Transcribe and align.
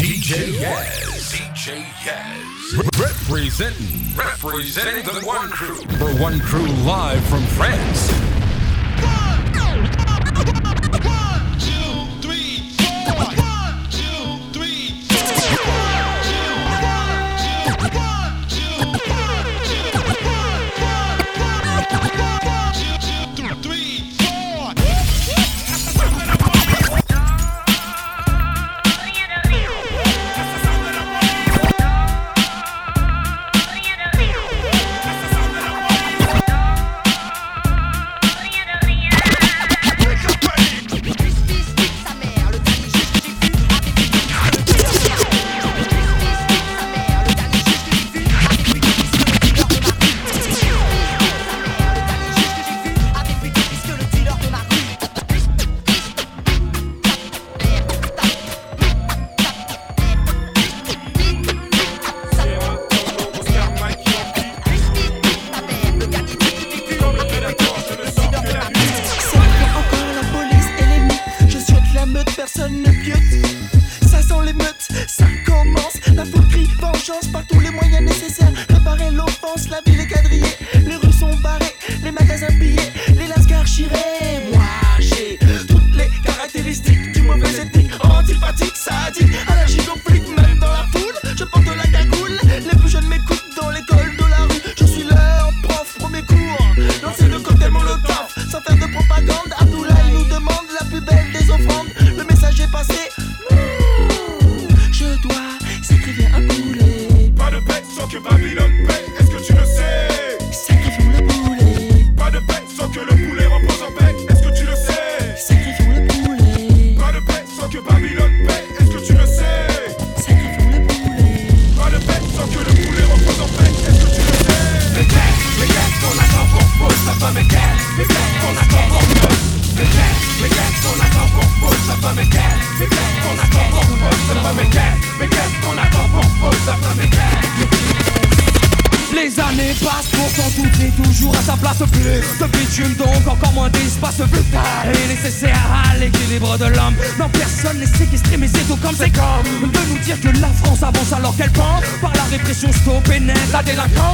DJ 0.00 0.56
Yaz. 0.58 1.30
DJ 1.30 1.84
Yaz. 2.00 2.98
Representing, 2.98 4.16
representing 4.16 5.04
the 5.04 5.26
One 5.26 5.50
Crew. 5.50 5.76
For 5.98 6.22
One 6.22 6.40
Crew 6.40 6.66
live 6.86 7.22
from 7.26 7.42
France. 7.48 8.29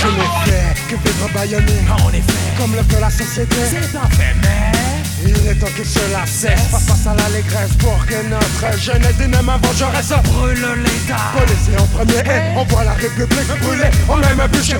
Je 0.00 0.06
n'ai 0.06 0.22
fait 0.44 0.74
que 0.88 0.96
vivre 0.96 1.28
baïonné 1.34 1.72
En 1.90 2.10
effet 2.10 2.22
Comme 2.58 2.74
le 2.74 2.82
fait 2.82 3.00
la 3.00 3.10
société. 3.10 3.56
C'est 3.68 3.96
un 3.96 4.08
fait 4.08 4.34
mais 4.40 4.99
il 5.26 5.48
est 5.48 5.54
temps 5.54 5.66
que 5.76 5.84
cela 5.84 6.26
cesse 6.26 6.70
Face 6.70 7.06
à 7.06 7.14
l'allégresse 7.14 7.74
pour 7.78 8.04
que 8.06 8.22
notre 8.28 8.78
jeunesse 8.78 9.16
dyname 9.16 9.50
vengeresse 9.62 10.12
Brûle 10.24 10.66
l'État 10.82 11.16
Policier 11.36 11.76
en 11.78 11.86
premier 11.86 12.18
et 12.18 12.56
on 12.56 12.64
voit 12.64 12.84
la 12.84 12.92
République 12.92 13.48
brûler. 13.62 13.90
On 14.08 14.16
même 14.16 14.46
bûcher 14.50 14.76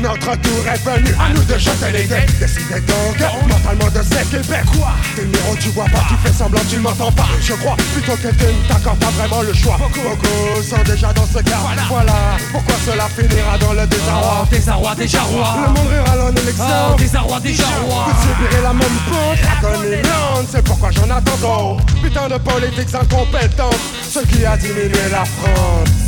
Notre 0.00 0.36
tour 0.40 0.64
est 0.72 0.84
venu 0.84 1.14
à 1.18 1.32
nous 1.34 1.42
de 1.42 1.58
jeter 1.58 1.90
les 1.92 2.04
dés. 2.04 2.26
Décidez 2.38 2.80
donc 2.80 3.18
mentalement 3.48 3.90
de 3.90 4.00
Québec 4.30 4.64
Quoi? 4.76 4.92
T'es 5.16 5.24
numéro 5.24 5.56
tu 5.60 5.68
vois 5.70 5.86
pas, 5.86 6.04
tu 6.08 6.14
fais 6.22 6.32
semblant 6.32 6.60
tu 6.70 6.76
m'entends 6.78 7.12
pas. 7.12 7.28
Je 7.42 7.54
crois 7.54 7.76
plutôt 7.92 8.16
que 8.16 8.28
tu 8.28 8.44
ne 8.44 8.68
t'accordes 8.68 8.98
pas 8.98 9.10
vraiment 9.10 9.42
le 9.42 9.52
choix. 9.52 9.76
Beaucoup. 9.78 10.62
Sont 10.62 10.82
déjà 10.84 11.12
dans 11.12 11.26
ce 11.26 11.38
cas. 11.38 11.58
Voilà. 11.88 12.14
Pourquoi 12.52 12.74
cela 12.86 13.08
finira 13.08 13.58
dans 13.58 13.72
le 13.72 13.86
désarroi? 13.86 14.38
Oh, 14.42 14.46
Désarroi 14.50 14.94
déjà 14.94 15.22
roi 15.22 15.56
Le 15.66 15.68
monde 15.72 15.88
rira 15.88 16.24
en 16.24 16.32
élection 16.32 16.64
oh, 16.92 16.96
Désarroi 16.96 17.40
déjà 17.40 17.64
roi 17.82 18.06
Vous 18.08 18.22
subirez 18.22 18.62
la 18.62 18.72
même 18.72 18.98
pente 19.10 19.38
c'est 20.50 20.62
pourquoi 20.62 20.90
j'en 20.90 21.10
attends 21.10 21.36
trop 21.40 21.76
Putain 22.02 22.28
de 22.28 22.38
politiques 22.38 22.94
incompétents 22.94 23.70
Ce 24.08 24.20
qui 24.20 24.44
a 24.46 24.56
diminué 24.56 25.10
la 25.10 25.24
France 25.24 26.07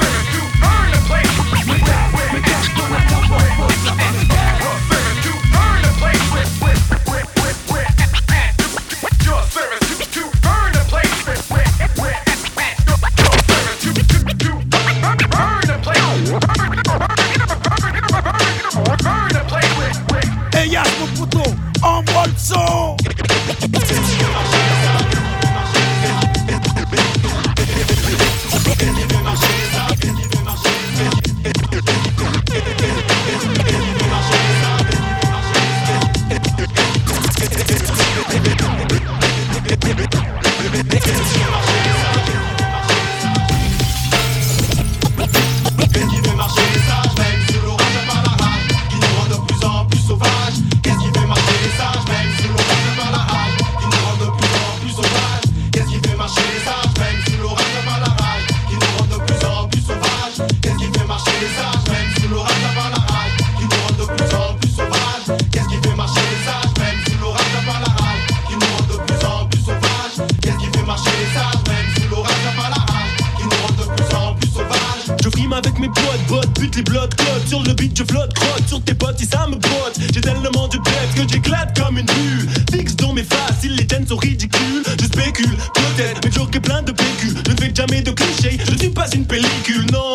sur 78.67 78.81
tes 78.83 78.93
potes, 78.93 79.19
si 79.19 79.25
ça 79.25 79.47
me 79.47 79.55
botte. 79.55 79.99
J'ai 80.13 80.21
tellement 80.21 80.67
de 80.67 80.77
tête 80.77 81.13
que 81.15 81.31
j'éclate 81.31 81.79
comme 81.79 81.97
une 81.97 82.05
bulle. 82.05 82.49
Fixe 82.71 82.95
dans 82.95 83.13
mes 83.13 83.23
faces, 83.23 83.63
les 83.63 83.85
tiennes 83.85 84.07
sont 84.07 84.17
ridicules. 84.17 84.83
Je 84.99 85.05
spécule, 85.05 85.57
peut-être, 85.73 86.21
mais 86.23 86.31
joke 86.31 86.55
est 86.55 86.59
plein 86.59 86.81
de 86.81 86.91
PQ. 86.91 87.33
Je 87.45 87.51
ne 87.51 87.57
fais 87.57 87.71
jamais 87.73 88.01
de 88.01 88.11
clichés, 88.11 88.57
je 88.65 88.71
ne 88.71 88.77
suis 88.77 88.89
pas 88.89 89.07
une 89.13 89.25
pellicule, 89.25 89.85
non. 89.91 90.11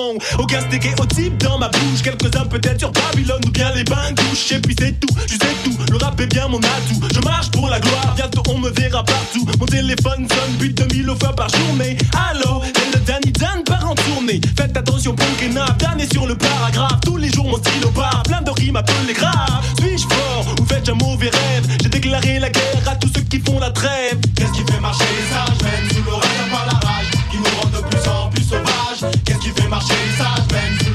Steak 0.68 0.86
et 0.86 1.00
au 1.00 1.06
type 1.06 1.36
dans 1.38 1.58
ma 1.58 1.68
bouche. 1.68 2.02
Quelques-uns 2.02 2.46
peut-être 2.46 2.78
sur 2.78 2.90
Babylone 2.90 3.42
ou 3.46 3.50
bien 3.50 3.72
les 3.74 3.84
bains 3.84 4.12
douches. 4.12 4.52
Et 4.52 4.58
puis 4.58 4.74
c'est 4.78 4.98
tout, 4.98 5.14
je 5.26 5.32
sais 5.32 5.54
tout. 5.64 5.76
Le 5.90 5.98
rap 5.98 6.18
est 6.20 6.26
bien 6.26 6.48
mon 6.48 6.58
atout. 6.58 7.00
Je 7.14 7.20
marche 7.20 7.50
pour 7.50 7.68
la 7.68 7.78
gloire, 7.78 8.14
bientôt 8.16 8.42
on 8.48 8.58
me 8.58 8.70
verra 8.70 9.04
partout. 9.04 9.46
Mon 9.58 9.66
téléphone 9.66 10.26
sonne 10.28 10.56
plus 10.58 10.72
de 10.72 10.84
mille 10.94 11.12
fois 11.20 11.34
par 11.34 11.48
journée. 11.50 11.96
Allô, 12.30 12.62
c'est 12.74 12.98
le 12.98 13.04
Danny 13.04 13.32
Dan 13.32 13.62
part 13.64 13.90
en 13.90 13.94
tournée. 13.94 14.40
Faites 14.56 14.76
attention, 14.76 15.14
punk 15.14 15.42
et 15.42 15.48
nap, 15.48 15.76
Dan 15.78 16.00
est 16.00 16.12
sur 16.12 16.26
le 16.26 16.36
paragraphe. 16.36 17.00
Tous 17.04 17.16
les 17.16 17.30
jours 17.30 17.46
mon 17.46 17.58
stylo 17.58 17.90
part, 17.90 18.05
plein 18.24 18.42
de 18.42 18.50
rimes 18.50 18.76
appelent 18.76 19.06
les 19.06 19.14
graves. 19.14 19.64
Suis-je 19.78 20.06
fort 20.06 20.46
ou 20.60 20.64
faites 20.66 20.88
un 20.88 20.94
mauvais 20.94 21.30
rêve? 21.30 21.66
J'ai 21.82 21.88
déclaré 21.88 22.38
la 22.38 22.50
guerre 22.50 22.88
à 22.88 22.96
tous 22.96 23.10
ceux 23.14 23.22
qui 23.22 23.40
font 23.40 23.58
la 23.58 23.70
trêve. 23.70 24.18
Qu'est-ce 24.34 24.52
qui 24.52 24.64
fait 24.72 24.80
marcher 24.80 25.04
les 25.16 25.34
sages, 25.34 25.62
même 25.62 25.90
sous 25.90 26.04
l'orage, 26.04 26.40
à 26.46 26.50
part 26.50 26.66
la 26.66 26.88
rage, 26.88 27.10
qui 27.30 27.38
nous 27.38 27.60
rend 27.60 27.68
de 27.68 27.88
plus 27.88 28.08
en 28.08 28.28
plus 28.30 28.42
sauvages 28.44 29.12
Qu'est-ce 29.24 29.38
qui 29.38 29.50
fait 29.50 29.68
marcher 29.68 29.94
les 29.94 30.16
sages, 30.16 30.46
même 30.52 30.85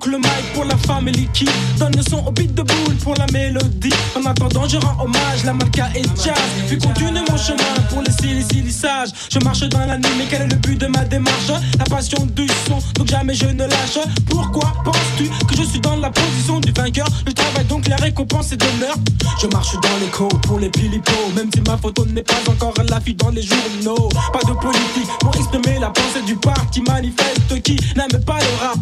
donc 0.00 0.12
le 0.12 0.18
mic 0.18 0.52
pour 0.54 0.64
la 0.64 0.76
famille 0.78 1.28
qui 1.34 1.46
donne 1.78 1.94
le 1.94 2.02
son 2.02 2.24
au 2.26 2.30
beat 2.30 2.54
de 2.54 2.62
boule 2.62 2.94
pour 3.02 3.14
la 3.16 3.26
mélodie. 3.32 3.92
En 4.16 4.24
attendant, 4.24 4.66
je 4.66 4.78
rends 4.78 5.04
hommage, 5.04 5.44
la 5.44 5.52
malka 5.52 5.88
et 5.94 6.02
jazz. 6.22 6.34
Puis 6.68 6.78
continue 6.78 7.20
mon 7.28 7.36
chemin 7.36 7.74
pour 7.90 8.02
les 8.02 8.12
silly 8.12 8.42
silly 8.42 8.72
sages. 8.72 9.10
Je 9.30 9.38
marche 9.40 9.60
dans 9.68 9.84
la 9.84 9.98
nuit, 9.98 10.08
mais 10.16 10.26
quel 10.30 10.42
est 10.42 10.48
le 10.48 10.56
but 10.56 10.80
de 10.80 10.86
ma 10.86 11.04
démarche? 11.04 11.50
La 11.78 11.84
passion 11.84 12.26
du 12.34 12.46
son, 12.66 12.78
donc 12.94 13.08
jamais 13.08 13.34
je 13.34 13.46
ne 13.46 13.64
lâche. 13.64 13.98
Pourquoi 14.28 14.72
penses-tu 14.84 15.28
que 15.46 15.56
je 15.56 15.64
suis 15.64 15.80
dans 15.80 15.96
la 15.96 16.10
position 16.10 16.60
du 16.60 16.72
vainqueur? 16.72 17.06
Je 17.26 17.32
travaille 17.32 17.66
donc 17.66 17.86
la 17.88 17.96
récompense 17.96 18.52
est 18.52 18.80
meurtre. 18.80 19.00
Je 19.42 19.46
marche 19.48 19.74
dans 19.74 19.98
les 20.00 20.10
côtes 20.10 20.40
pour 20.42 20.58
les 20.58 20.70
pilipos, 20.70 21.32
même 21.34 21.50
si 21.52 21.60
ma 21.62 21.76
photo 21.76 22.06
n'est 22.06 22.22
pas 22.22 22.40
encore 22.48 22.74
à 22.78 22.84
l'affiche 22.84 23.16
dans 23.16 23.30
les 23.30 23.42
journaux. 23.42 24.08
Pas 24.32 24.40
de 24.40 24.52
politique 24.58 25.10
pour 25.20 25.34
exprimer 25.36 25.78
la 25.78 25.90
pensée 25.90 26.22
du 26.26 26.36
parti 26.36 26.80
manifeste 26.82 27.62
qui 27.62 27.76
n'aime 27.96 28.22
pas 28.24 28.38
le 28.38 28.64
rap. 28.64 28.78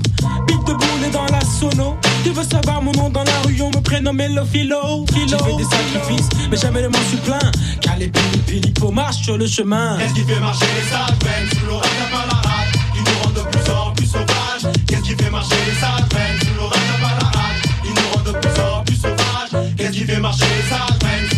Beat 0.46 0.64
de 0.64 0.72
boule 0.72 1.07
dans 1.10 1.26
la 1.26 1.40
sono. 1.40 1.96
Tu 2.24 2.30
veux 2.30 2.44
savoir 2.44 2.82
mon 2.82 2.92
nom 2.92 3.08
dans 3.08 3.24
la 3.24 3.40
rue, 3.44 3.60
on 3.62 3.70
me 3.70 3.80
prénomme 3.80 4.18
le 4.18 4.44
philo. 4.44 5.04
J'ai 5.14 5.36
fait 5.36 5.56
des 5.56 5.64
sacrifices, 5.64 6.28
mais 6.50 6.56
jamais 6.56 6.82
ne 6.82 6.88
m'en 6.88 7.02
suis 7.08 7.18
plaint. 7.18 7.52
Car 7.80 7.96
les 7.96 8.08
pili 8.08 8.38
pilipos 8.46 8.90
marchent 8.90 9.22
sur 9.22 9.38
le 9.38 9.46
chemin. 9.46 9.98
Qu'est-ce 9.98 10.14
qui 10.14 10.22
fait 10.22 10.40
marcher 10.40 10.66
les 10.76 10.90
sages, 10.90 11.18
même 11.24 11.48
sous 11.50 11.66
l'orage, 11.66 11.88
à 12.06 12.10
part 12.10 12.26
la 12.26 12.48
rage, 12.48 12.72
qui 12.94 13.00
nous 13.00 13.18
rend 13.22 13.30
de 13.30 13.40
plus 13.50 13.70
en 13.70 13.92
plus 13.92 14.06
sauvages? 14.06 14.72
Qu'est-ce 14.86 15.02
qui 15.02 15.14
fait 15.14 15.30
marcher 15.30 15.56
les 15.66 15.80
sages, 15.80 16.08
même 16.14 16.40
sous 16.40 16.54
l'orage, 16.56 16.78
à 16.94 17.00
part 17.00 17.18
la 17.20 17.26
rage, 17.38 17.62
qui 17.82 17.90
nous 17.90 18.08
rend 18.12 18.22
de 18.24 18.32
plus 18.38 18.60
en 18.60 18.84
plus 18.84 18.96
sauvages? 18.96 19.74
Qu'est-ce 19.76 19.92
qui 19.92 20.04
fait 20.04 20.20
marcher 20.20 20.44
les 20.44 20.68
sages, 20.68 20.98
même 21.02 21.37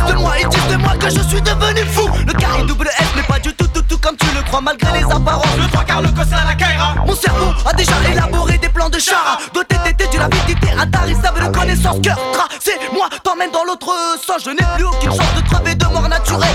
disent 0.00 0.14
de 0.14 0.18
moi, 0.18 0.32
ils 0.40 0.48
disent 0.48 0.68
de 0.68 0.76
moi 0.76 0.92
que 0.98 1.10
je 1.10 1.20
suis 1.20 1.42
devenu 1.42 1.84
fou. 1.92 2.08
Le 2.26 2.32
carré 2.32 2.62
double 2.64 2.88
S 2.98 3.06
n'est 3.16 3.22
pas 3.22 3.38
du 3.38 3.52
tout 3.54 3.66
tout 3.68 3.82
tout 3.82 3.98
comme 3.98 4.16
tu 4.16 4.26
le 4.34 4.42
crois 4.42 4.60
Malgré 4.60 4.98
les 4.98 5.04
apparences, 5.04 5.56
le 5.56 5.66
trois 5.68 5.84
quarts 5.84 6.02
le 6.02 6.08
cossin 6.08 6.44
la 6.46 6.54
caïra. 6.54 6.94
Mon 7.06 7.14
cerveau 7.14 7.52
a 7.64 7.72
déjà 7.72 7.92
élaboré 8.10 8.58
des 8.58 8.68
plans 8.68 8.88
de 8.88 8.98
chara. 8.98 9.38
Doté 9.54 9.76
d'été 9.84 10.06
d'une 10.08 10.20
avidité 10.20 10.68
intarissable 10.78 11.46
de 11.46 11.48
connaissances 11.48 12.00
Cœur 12.02 12.18
tracé, 12.32 12.72
moi 12.92 13.08
t'emmène 13.22 13.50
dans 13.50 13.64
l'autre 13.64 13.92
sens 14.26 14.42
Je 14.44 14.50
n'ai 14.50 14.64
plus 14.76 14.84
aucune 14.84 15.10
chance 15.10 15.34
de 15.36 15.48
crever 15.48 15.74
de 15.74 15.86
mort 15.86 16.08
naturelle. 16.08 16.48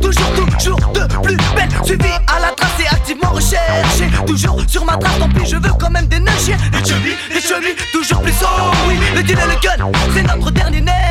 Toujours, 0.00 0.32
toujours 0.58 0.92
de 0.92 1.06
plus 1.22 1.36
belle. 1.54 1.68
Suivi 1.84 2.10
à 2.26 2.40
la 2.40 2.50
trace 2.56 2.80
et 2.80 2.86
activement 2.86 3.30
recherché. 3.30 4.10
Toujours 4.26 4.58
sur 4.66 4.84
ma 4.84 4.96
trace, 4.96 5.18
tant 5.18 5.28
pis 5.28 5.46
je 5.46 5.56
veux 5.56 5.72
quand 5.78 5.90
même 5.90 6.06
des 6.06 6.20
neiges. 6.20 6.46
Des 6.46 6.88
chevilles, 6.88 7.16
des 7.32 7.40
chevilles, 7.40 7.76
toujours 7.92 8.22
plus. 8.22 8.32
Oh 8.42 8.70
oui 8.88 8.96
Le 9.14 9.22
deal 9.22 9.38
et 9.38 9.54
le 9.54 9.60
gun, 9.60 9.90
c'est 10.14 10.22
notre 10.22 10.50
dernier 10.50 10.80
Nesby 10.80 11.01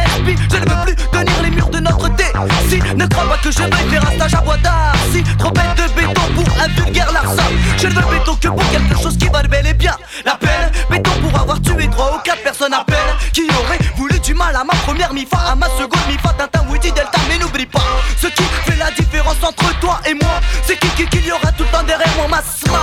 que 3.41 3.51
je 3.51 3.59
veuille 3.59 3.89
faire 3.89 4.07
un 4.07 4.15
stage 4.15 4.33
à 4.35 4.41
bois 4.41 4.57
d'Arcy. 4.57 5.23
Trop 5.37 5.51
bête 5.51 5.75
de 5.75 5.93
béton 5.93 6.21
pour 6.35 6.45
un 6.61 6.67
vulgaire 6.67 7.11
larcin. 7.11 7.49
Je 7.77 7.87
ne 7.87 7.93
veux 7.93 8.17
béton 8.17 8.35
que 8.35 8.47
pour 8.47 8.69
quelque 8.71 9.01
chose 9.01 9.17
qui 9.17 9.27
valent 9.27 9.49
bel 9.49 9.65
et 9.65 9.73
bien. 9.73 9.95
La 10.25 10.35
peine, 10.35 10.71
béton 10.89 11.11
pour 11.21 11.39
avoir 11.39 11.61
tué 11.61 11.87
trois 11.89 12.15
ou 12.15 12.19
quatre 12.23 12.43
personnes 12.43 12.73
à 12.73 12.83
peine. 12.83 12.97
Qui 13.33 13.43
aurait 13.49 13.79
voulu 13.95 14.19
du 14.19 14.33
mal 14.33 14.55
à 14.55 14.63
ma 14.63 14.73
première 14.73 15.13
mi-fa 15.13 15.37
À 15.51 15.55
ma 15.55 15.67
seconde 15.67 16.05
mi-fa, 16.07 16.29
Tintin, 16.37 16.65
Woody, 16.69 16.91
Delta 16.91 17.19
Mais 17.29 17.37
n'oublie 17.37 17.65
pas, 17.65 17.81
ce 18.17 18.27
qui 18.27 18.43
fait 18.65 18.77
la 18.77 18.91
différence 18.91 19.41
entre 19.41 19.79
toi 19.79 19.99
et 20.05 20.13
moi 20.13 20.39
C'est 20.65 20.77
qui 20.77 20.87
qui 20.89 21.05
qu'il 21.07 21.25
y 21.25 21.31
aura 21.31 21.51
tout 21.53 21.63
le 21.63 21.69
temps 21.69 21.83
derrière 21.83 22.13
moi 22.17 22.27
Ma 22.29 22.41
smala 22.41 22.80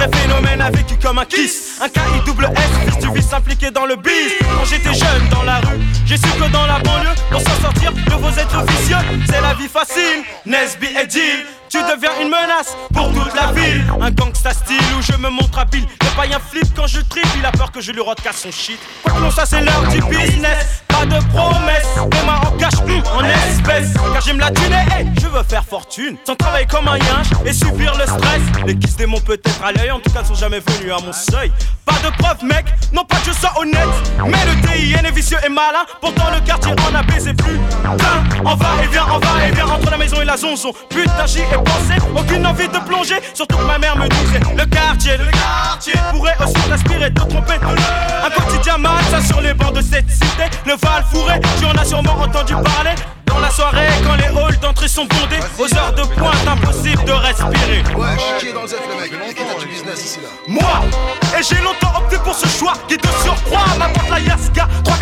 sacré 0.00 0.18
phénomène 0.18 0.60
a 0.60 0.70
vécu 0.70 0.96
comme 0.96 1.18
un 1.18 1.24
kiss. 1.24 1.78
Un 1.80 1.88
KI 1.88 2.00
double 2.24 2.50
S, 2.54 2.92
fils 2.92 2.98
du 2.98 3.14
vice 3.14 3.32
impliqué 3.32 3.70
dans 3.70 3.86
le 3.86 3.96
biz. 3.96 4.32
Quand 4.40 4.64
j'étais 4.64 4.94
jeune 4.94 5.28
dans 5.30 5.42
la 5.42 5.58
rue, 5.58 5.80
j'ai 6.06 6.16
su 6.16 6.28
que 6.28 6.50
dans 6.52 6.66
la 6.66 6.78
banlieue 6.78 7.14
Pour 7.30 7.40
s'en 7.40 7.60
sortir 7.60 7.92
de 7.92 8.12
vos 8.12 8.30
êtres 8.30 8.64
vicieux 8.66 8.96
C'est 9.26 9.40
la 9.40 9.54
vie 9.54 9.68
facile, 9.68 10.24
Nesby 10.46 10.86
et 10.86 11.06
tu 11.70 11.78
deviens 11.78 12.10
une 12.20 12.28
menace 12.28 12.76
pour 12.92 13.12
toute 13.12 13.32
la 13.34 13.52
ville. 13.52 13.84
Un 14.00 14.10
gangsta 14.10 14.52
style 14.52 14.82
où 14.98 15.02
je 15.02 15.16
me 15.16 15.30
montre 15.30 15.58
habile. 15.58 15.86
Le 16.02 16.16
païen 16.16 16.38
flip 16.40 16.66
quand 16.74 16.88
je 16.88 17.00
tripe. 17.00 17.26
Il 17.38 17.46
a 17.46 17.52
peur 17.52 17.70
que 17.70 17.80
je 17.80 17.92
lui 17.92 18.02
casse 18.22 18.42
son 18.42 18.50
shit. 18.50 18.78
Non 19.20 19.30
ça 19.30 19.46
c'est 19.46 19.60
l'heure 19.60 19.86
du 19.88 20.00
business. 20.02 20.82
Pas 20.88 21.06
de 21.06 21.24
promesses 21.28 21.86
Les 22.12 22.26
mains 22.26 22.40
en 22.44 22.56
cash, 22.58 22.74
en 22.80 23.24
espèces. 23.24 23.94
Car 24.12 24.20
j'aime 24.20 24.40
la 24.40 24.50
thune 24.50 24.74
je 25.20 25.26
veux 25.28 25.42
faire 25.44 25.64
fortune. 25.64 26.16
Sans 26.26 26.34
travailler 26.34 26.66
comme 26.66 26.88
un 26.88 26.98
yinche 26.98 27.28
et 27.46 27.52
subir 27.52 27.96
le 27.96 28.04
stress. 28.04 28.42
Les 28.66 28.76
kisses 28.76 28.96
démons 28.96 29.20
peut-être 29.20 29.62
à 29.64 29.70
l'œil. 29.72 29.92
En 29.92 30.00
tout 30.00 30.10
cas 30.10 30.22
ne 30.22 30.26
sont 30.26 30.34
jamais 30.34 30.60
venus 30.60 30.92
à 30.92 31.00
mon 31.00 31.12
seuil. 31.12 31.52
Pas 31.84 31.94
de 32.04 32.14
preuve 32.16 32.44
mec, 32.44 32.66
non 32.92 33.04
pas 33.04 33.16
que 33.16 33.26
je 33.26 33.32
sois 33.32 33.52
honnête. 33.60 33.78
Mais 34.24 34.38
le 34.44 34.60
DIN 34.62 35.04
est 35.08 35.14
vicieux 35.14 35.38
et 35.44 35.48
malin. 35.48 35.84
Pourtant 36.00 36.30
le 36.34 36.40
quartier 36.44 36.72
en 36.72 36.94
a 36.94 37.02
baisé 37.02 37.32
plus. 37.32 37.58
Putain, 37.82 38.40
on 38.44 38.54
va 38.54 38.68
et 38.82 38.86
vient, 38.88 39.06
on 39.12 39.18
va 39.18 39.46
et 39.46 39.52
vient 39.52 39.66
Entre 39.66 39.90
la 39.90 39.96
maison 39.96 40.20
et 40.20 40.24
la 40.24 40.36
zonzon. 40.36 40.72
Putain 40.88 41.26
j'y 41.26 41.40
ai 41.40 41.59
aucune 42.16 42.46
envie 42.46 42.68
de 42.68 42.78
plonger. 42.78 43.16
Surtout 43.34 43.56
que 43.56 43.64
ma 43.64 43.78
mère 43.78 43.96
me 43.96 44.08
disait 44.08 44.40
Le 44.56 44.64
quartier, 44.66 45.16
le 45.16 45.30
quartier 45.30 45.94
pourrait 46.10 46.36
aussi 46.42 46.68
t'inspirer, 46.68 47.12
te 47.12 47.20
tromper. 47.20 47.54
Un 48.24 48.30
quotidien 48.30 48.78
mal, 48.78 49.02
ça 49.10 49.20
sur 49.22 49.40
les 49.40 49.54
bancs 49.54 49.74
de 49.74 49.80
cette 49.80 50.10
cité. 50.10 50.44
Le 50.66 50.74
Val 50.76 51.04
Fourré, 51.10 51.40
tu 51.58 51.64
en 51.66 51.72
as 51.72 51.84
sûrement 51.84 52.18
entendu 52.20 52.54
parler. 52.54 52.94
Dans 53.26 53.38
la 53.38 53.50
soirée, 53.50 53.86
quand 54.04 54.16
les 54.16 54.24
halls 54.24 54.58
d'entrée 54.60 54.88
sont 54.88 55.04
bondés, 55.04 55.38
aux 55.56 55.72
heures 55.76 55.94
de 55.94 56.02
pointe, 56.02 56.34
impossible 56.48 57.04
de 57.04 57.12
respirer. 57.12 57.82
Ouais, 57.96 58.16
dans 58.52 59.58
du 59.58 59.66
business 59.66 60.04
ici 60.04 60.18
là. 60.20 60.28
Moi, 60.48 60.82
et 61.38 61.42
j'ai 61.42 61.62
longtemps 61.62 61.96
opté 61.96 62.16
pour 62.24 62.34
ce 62.34 62.48
choix 62.48 62.72
qui 62.88 62.96
te 62.96 63.06
surcroît. 63.22 63.66
M'apporte 63.78 64.10
la 64.10 64.18
Yaska, 64.18 64.66
3 64.84 64.96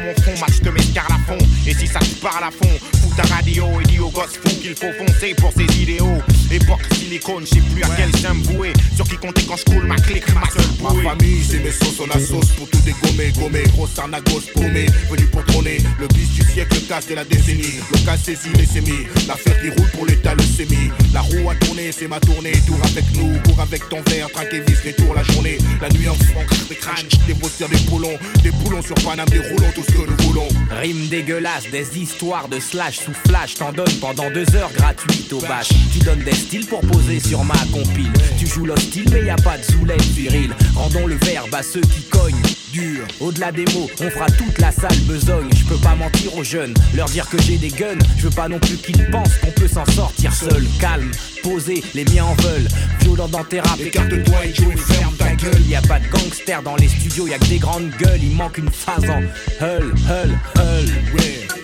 mon 0.00 0.14
front, 0.22 0.40
match 0.40 0.60
que 0.60 0.70
mes 0.70 0.98
à 0.98 1.18
fond. 1.26 1.38
Et 1.66 1.74
si 1.74 1.86
ça 1.86 2.00
te 2.00 2.14
parle 2.20 2.44
à 2.44 2.50
fond, 2.50 2.78
fous 3.02 3.14
ta 3.16 3.22
radio 3.34 3.66
et 3.80 3.84
dis 3.84 3.98
au 3.98 4.08
gosse 4.10 4.38
fou 4.42 4.54
qu'il 4.60 4.74
faut 4.74 4.92
foncer 4.98 5.34
pour 5.34 5.52
ses 5.52 5.82
idéaux. 5.82 6.18
Époque 6.50 6.82
silicone, 6.94 7.44
je 7.44 7.54
sais 7.54 7.60
plus 7.60 7.82
à 7.82 7.88
quel 7.96 8.16
sein 8.16 8.34
me 8.34 8.42
vouer. 8.44 8.72
Sur 8.96 9.06
qui 9.06 9.16
compter 9.16 9.42
quand 9.46 9.56
je 9.56 9.64
coule 9.64 9.86
ma 9.86 9.96
clique, 9.96 10.26
ma 10.34 10.48
seule 10.50 10.64
Ma 10.82 11.10
famille, 11.10 11.44
c'est 11.48 11.58
mes 11.58 11.70
sauces, 11.70 12.00
on 12.00 12.10
a 12.10 12.18
sauce 12.18 12.50
pour 12.56 12.68
tout 12.68 12.80
dégommer, 12.80 13.32
gommer. 13.38 13.62
Grosse 13.74 13.98
arnagos 13.98 14.42
paumé, 14.54 14.86
venu 15.10 15.26
pour 15.26 15.44
trôner. 15.46 15.78
Le 15.98 16.08
bis 16.08 16.28
du 16.30 16.42
siècle, 16.42 16.74
le 16.74 16.80
casse 16.88 17.06
de 17.08 17.14
la 17.14 17.24
décennie. 17.24 17.80
Le 17.92 17.98
cas 18.04 18.16
saisi, 18.16 18.50
les 18.56 18.66
sémis. 18.66 19.06
L'affaire 19.28 19.60
qui 19.60 19.70
roule 19.70 19.90
pour 19.90 20.06
l'état, 20.06 20.34
le 20.34 20.42
sémi. 20.42 20.90
La 21.12 21.20
roue 21.20 21.50
a 21.50 21.54
tourné, 21.56 21.92
c'est 21.92 22.08
ma 22.08 22.20
tournée. 22.20 22.52
Tour 22.66 22.78
avec 22.84 23.04
nous, 23.14 23.38
cours 23.42 23.60
avec 23.60 23.88
ton 23.88 24.02
verre, 24.02 24.30
traquer 24.30 24.60
vis, 24.60 24.84
les 24.84 24.92
tours 24.92 25.14
la 25.14 25.22
journée. 25.22 25.58
La 25.80 25.88
nuit 25.90 26.08
en 26.08 26.14
fond, 26.14 26.44
des 26.68 26.76
crânes, 26.76 27.06
des 27.26 27.34
posters, 27.34 27.68
des 27.68 27.78
boulons. 27.90 28.18
Des 28.42 28.50
boulons 28.50 28.82
sur 28.82 28.94
Paname, 28.96 29.28
des 29.28 29.38
roulons, 29.38 29.70
tout 29.74 29.84
ce 29.90 29.96
que 29.96 30.10
nous 30.10 30.16
voulons. 30.26 30.48
Rime 30.70 31.08
dégueulasse, 31.08 31.70
des 31.70 31.98
histoires 31.98 32.48
de 32.48 32.58
slash 32.58 33.00
sous 33.00 33.14
flash. 33.26 33.54
T'en 33.54 33.72
donnes 33.72 33.98
pendant 34.00 34.30
deux 34.30 34.46
heures 34.56 34.72
gratuites 34.72 35.32
au 35.32 35.40
bâche. 35.40 35.68
Tu 35.92 35.98
donnes 36.00 36.22
des 36.22 36.34
styles 36.34 36.66
pour 36.66 36.80
poser 36.80 37.20
sur 37.20 37.44
ma 37.44 37.58
compile. 37.72 38.12
Tu 38.38 38.46
joues 38.46 38.66
l'hostile, 38.66 39.08
mais 39.12 39.24
y 39.24 39.30
a 39.30 39.36
pas 39.36 39.58
de 39.58 39.64
zoulette 39.64 40.02
viril. 40.02 40.54
Rendons 40.74 41.06
le 41.06 41.16
verbe 41.16 41.54
à 41.54 41.62
ceux 41.62 41.80
qui 41.80 42.02
cognent. 42.08 42.42
Dur. 42.72 43.04
Au-delà 43.18 43.50
des 43.50 43.64
mots, 43.74 43.90
on 44.00 44.10
fera 44.10 44.26
toute 44.26 44.58
la 44.58 44.70
salle 44.70 44.98
besogne. 45.00 45.50
Je 45.56 45.64
peux 45.64 45.80
pas 45.80 45.96
mentir 45.96 46.36
aux 46.36 46.44
jeunes, 46.44 46.72
leur 46.94 47.08
dire 47.08 47.28
que 47.28 47.40
j'ai 47.42 47.56
des 47.56 47.70
guns. 47.70 47.98
Je 48.16 48.28
veux 48.28 48.34
pas 48.34 48.48
non 48.48 48.60
plus 48.60 48.76
qu'ils 48.76 49.10
pensent 49.10 49.38
qu'on 49.42 49.50
peut 49.50 49.66
s'en 49.66 49.84
sortir 49.86 50.32
seul. 50.32 50.64
Calme, 50.78 51.10
posé, 51.42 51.82
les 51.94 52.04
miens 52.04 52.26
en 52.26 52.34
veulent. 52.34 52.68
Violent 53.00 53.26
dans 53.26 53.42
tes 53.42 53.58
rap, 53.58 53.80
écarte-toi 53.80 54.46
et 54.46 54.54
joue 54.54 54.70
ferme 54.76 55.16
ta 55.16 55.29
gueule. 55.40 55.66
Y 55.68 55.74
a 55.74 55.82
pas 55.82 55.98
de 55.98 56.08
gangster 56.08 56.62
dans 56.62 56.76
les 56.76 56.88
studios, 56.88 57.28
y 57.28 57.34
a 57.34 57.38
que 57.38 57.46
des 57.46 57.58
grandes 57.58 57.90
gueules. 57.98 58.22
Il 58.22 58.36
manque 58.36 58.58
une 58.58 58.70
phase 58.70 59.08
en 59.08 59.20
hull, 59.64 59.94
hull, 60.08 60.38
hull. 60.56 60.88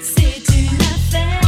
C'est 0.02 0.42
une 0.54 0.80
affaire, 0.83 1.40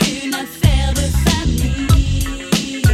une 0.00 0.34
affaire 0.34 0.92
de 0.94 1.02
famille. 1.28 2.84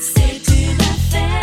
C'est 0.00 0.42
une 0.52 0.80
affaire, 0.80 1.42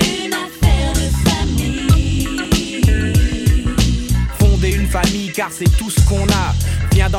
une 0.00 0.34
affaire 0.34 0.92
de 0.94 1.08
famille. 1.28 2.38
Fonder 4.38 4.70
une 4.72 4.88
famille 4.88 5.30
car 5.32 5.50
c'est 5.50 5.70
tout 5.76 5.90
ce 5.90 6.00
qu'on 6.08 6.26
a. 6.28 6.54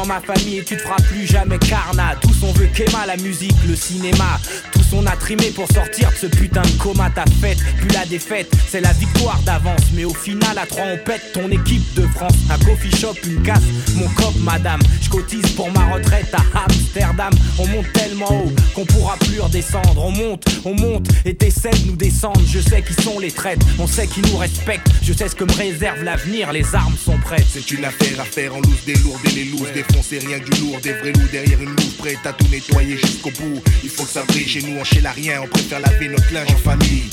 Ma 0.07 0.21
famille 0.21 0.59
et 0.59 0.63
tu 0.63 0.77
te 0.77 0.83
feras 0.83 1.01
plus 1.09 1.25
jamais 1.25 1.57
carnat. 1.57 2.15
Tous 2.21 2.43
on 2.43 2.51
veut 2.51 2.67
qu'Emma, 2.67 3.07
la 3.07 3.17
musique, 3.17 3.55
le 3.67 3.75
cinéma. 3.75 4.39
Tous 4.71 4.85
on 4.93 5.05
a 5.07 5.15
trimé 5.15 5.49
pour 5.49 5.67
sortir 5.71 6.11
de 6.11 6.15
ce 6.15 6.27
putain 6.27 6.61
de 6.61 6.77
coma. 6.77 7.09
Ta 7.09 7.23
fête, 7.41 7.57
plus 7.79 7.89
la 7.89 8.05
défaite, 8.05 8.51
c'est 8.69 8.81
la 8.81 8.93
victoire 8.93 9.39
d'avance. 9.39 9.81
Mais 9.93 10.05
au 10.05 10.13
final, 10.13 10.57
à 10.59 10.67
trois 10.67 10.83
on 10.93 10.97
pète 10.97 11.33
ton 11.33 11.49
équipe 11.49 11.81
de 11.95 12.03
France. 12.07 12.35
Un 12.51 12.57
coffee 12.63 12.95
shop, 12.95 13.15
une 13.25 13.41
casse, 13.41 13.63
mon 13.95 14.07
cop, 14.09 14.35
madame. 14.41 14.79
Je 15.01 15.09
cotise 15.09 15.49
pour 15.55 15.71
ma 15.71 15.91
retraite 15.91 16.31
à 16.33 16.65
Amsterdam. 16.65 17.33
On 17.57 17.67
monte 17.67 17.91
tellement 17.93 18.31
haut 18.31 18.51
qu'on 18.75 18.85
pourra 18.85 19.17
plus 19.17 19.39
redescendre. 19.39 20.05
On 20.05 20.11
monte, 20.11 20.45
on 20.65 20.75
monte 20.75 21.07
et 21.25 21.33
t'essaies 21.33 21.71
de 21.71 21.87
nous 21.87 21.95
descendre. 21.95 22.41
Je 22.47 22.59
sais 22.59 22.83
qui 22.83 22.93
sont 23.01 23.17
les 23.17 23.31
traîtres, 23.31 23.65
on 23.79 23.87
sait 23.87 24.05
qui 24.05 24.21
nous 24.21 24.37
respectent. 24.37 24.87
Je 25.01 25.13
sais 25.13 25.29
ce 25.29 25.35
que 25.35 25.45
me 25.45 25.53
réserve 25.53 26.03
l'avenir, 26.03 26.51
les 26.53 26.75
armes 26.75 26.97
sont 27.03 27.17
prêtes. 27.17 27.47
C'est 27.51 27.71
une 27.71 27.85
affaire 27.85 28.19
à 28.19 28.25
faire 28.25 28.55
en 28.55 28.59
loose, 28.59 28.85
des 28.85 28.95
lourds 28.95 29.19
et 29.25 29.31
les 29.31 29.45
looses. 29.45 29.64
Défoncer 30.07 30.27
rien 30.27 30.37
du 30.37 30.61
lourd, 30.61 30.79
des 30.81 30.93
vrais 30.93 31.13
loups 31.13 31.27
derrière 31.31 31.59
une 31.59 31.69
loupe. 31.69 31.97
Prête 31.97 32.25
à 32.25 32.33
tout 32.33 32.47
nettoyer 32.49 32.97
jusqu'au 32.97 33.31
bout. 33.31 33.61
Il 33.83 33.89
faut 33.89 34.03
que 34.03 34.09
ça 34.09 34.23
brille 34.23 34.47
chez 34.47 34.61
nous, 34.61 34.79
on 34.79 34.83
chez 34.83 35.01
la 35.01 35.11
rien. 35.11 35.41
On 35.41 35.47
préfère 35.47 35.79
laver 35.79 36.09
notre 36.09 36.31
linge 36.31 36.51
en 36.51 36.57
famille. 36.57 37.09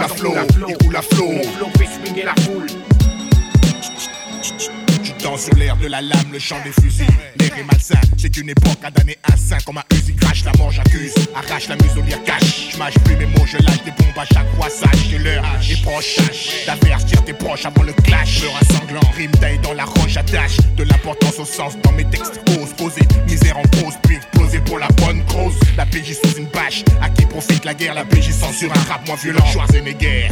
Le 0.00 0.08
poison 0.08 0.30
coule 0.30 0.36
à 0.36 0.42
flot. 0.48 0.68
Il 0.68 0.76
coule 0.76 0.96
à 0.96 1.02
flot. 1.02 1.32
Mon 1.32 1.42
flow 1.42 1.68
fait 1.78 1.86
swinguer 1.86 2.24
la 2.24 2.34
foule. 2.42 2.66
Tu 5.02 5.12
danses 5.22 5.44
sur 5.44 5.54
l'air 5.54 5.76
de 5.76 5.86
la 5.86 6.00
lame, 6.00 6.32
le 6.32 6.38
chant 6.38 6.56
des 6.64 6.72
fusils. 6.72 7.06
L'air 7.38 7.58
est 7.58 7.64
malsain, 7.64 8.00
c'est 8.16 8.36
une 8.36 8.50
époque 8.50 8.78
à 8.82 8.90
damner 8.90 9.18
un 9.30 9.36
saint 9.36 9.58
comme 9.64 9.78
un 9.78 9.84
Uzi 9.94 10.14
crash. 10.14 10.44
La 10.44 10.52
mort 10.58 10.70
j'accuse, 10.70 11.14
arrache 11.34 11.68
la 11.68 11.76
muselière 11.76 12.22
cache. 12.24 12.70
Je 12.72 12.78
mâche 12.78 12.98
plus 13.04 13.16
mes 13.16 13.26
mots, 13.26 13.46
je 13.46 13.56
lâche 13.58 13.82
des 13.84 13.90
bombes 13.92 14.18
à 14.18 14.24
chaque 14.24 14.50
fois. 14.56 14.68
Sache 14.68 15.10
que 15.10 15.16
l'heure 15.16 15.44
est 15.68 15.82
proche. 15.82 16.16
D'avertir 16.66 17.24
tes 17.24 17.32
proches 17.32 17.66
avant 17.66 17.82
le 17.82 17.92
clash. 17.92 18.42
Peur 18.42 18.56
à 18.60 18.64
sanglant, 18.64 19.10
rime 19.16 19.30
taille 19.32 19.58
dans 19.60 19.74
la 19.74 19.84
roche, 19.84 20.16
attache. 20.16 20.58
De 20.76 20.84
l'importance 20.84 21.38
au 21.38 21.44
sens 21.44 21.76
dans 21.82 21.92
mes 21.92 22.04
textes. 22.04 22.40
Ose 22.60 22.72
poser, 22.76 23.02
misère 23.28 23.58
en 23.58 23.62
pause, 23.62 23.94
puis 24.02 24.16
exploser 24.16 24.60
pour 24.60 24.78
la 24.78 24.88
bonne 24.88 25.24
cause. 25.26 25.54
La 25.76 25.86
PJ 25.86 26.14
sous 26.22 26.36
une 26.38 26.46
bâche, 26.46 26.84
profite 27.46 27.64
la 27.64 27.74
guerre. 27.74 27.94
La 27.94 28.04
PJ 28.04 28.30
censure 28.32 28.70
un 28.72 28.90
rap 28.90 29.06
moins 29.06 29.16
violent. 29.16 29.44
Schwarzenegger, 29.46 30.28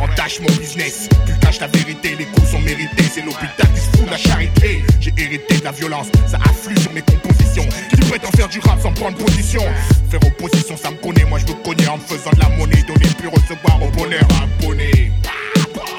entache 0.00 0.40
mon 0.40 0.54
business. 0.56 1.08
Tu 1.26 1.32
caches 1.40 1.60
la 1.60 1.66
vérité, 1.68 2.16
les 2.18 2.26
coups 2.26 2.50
sont 2.50 2.60
mérités. 2.60 3.04
C'est 3.12 3.22
l'hôpital 3.22 3.68
qui 3.74 3.80
se 3.80 3.96
fout 3.96 4.06
de 4.06 4.10
la 4.10 4.18
charité. 4.18 4.84
J'ai 5.00 5.12
hérité 5.16 5.58
de 5.58 5.64
la 5.64 5.72
violence, 5.72 6.08
ça 6.26 6.38
afflue 6.44 6.78
sur 6.78 6.92
mes 6.92 7.02
compositions. 7.02 7.66
Qui 7.90 8.00
prétend 8.08 8.30
faire 8.36 8.48
du 8.48 8.60
rap 8.60 8.80
sans 8.80 8.92
prendre 8.92 9.16
position 9.16 9.62
Faire 10.10 10.20
opposition, 10.26 10.76
ça 10.76 10.90
me 10.90 10.96
connaît. 10.96 11.24
Moi 11.24 11.38
je 11.38 11.52
me 11.52 11.64
connais 11.64 11.88
en 11.88 11.96
me 11.96 12.02
faisant 12.02 12.30
de 12.30 12.40
la 12.40 12.48
monnaie. 12.50 12.82
Donner 12.86 13.08
puis 13.18 13.28
recevoir 13.28 13.82
au 13.82 13.90
bonheur 13.90 14.26
abonné. 14.42 15.12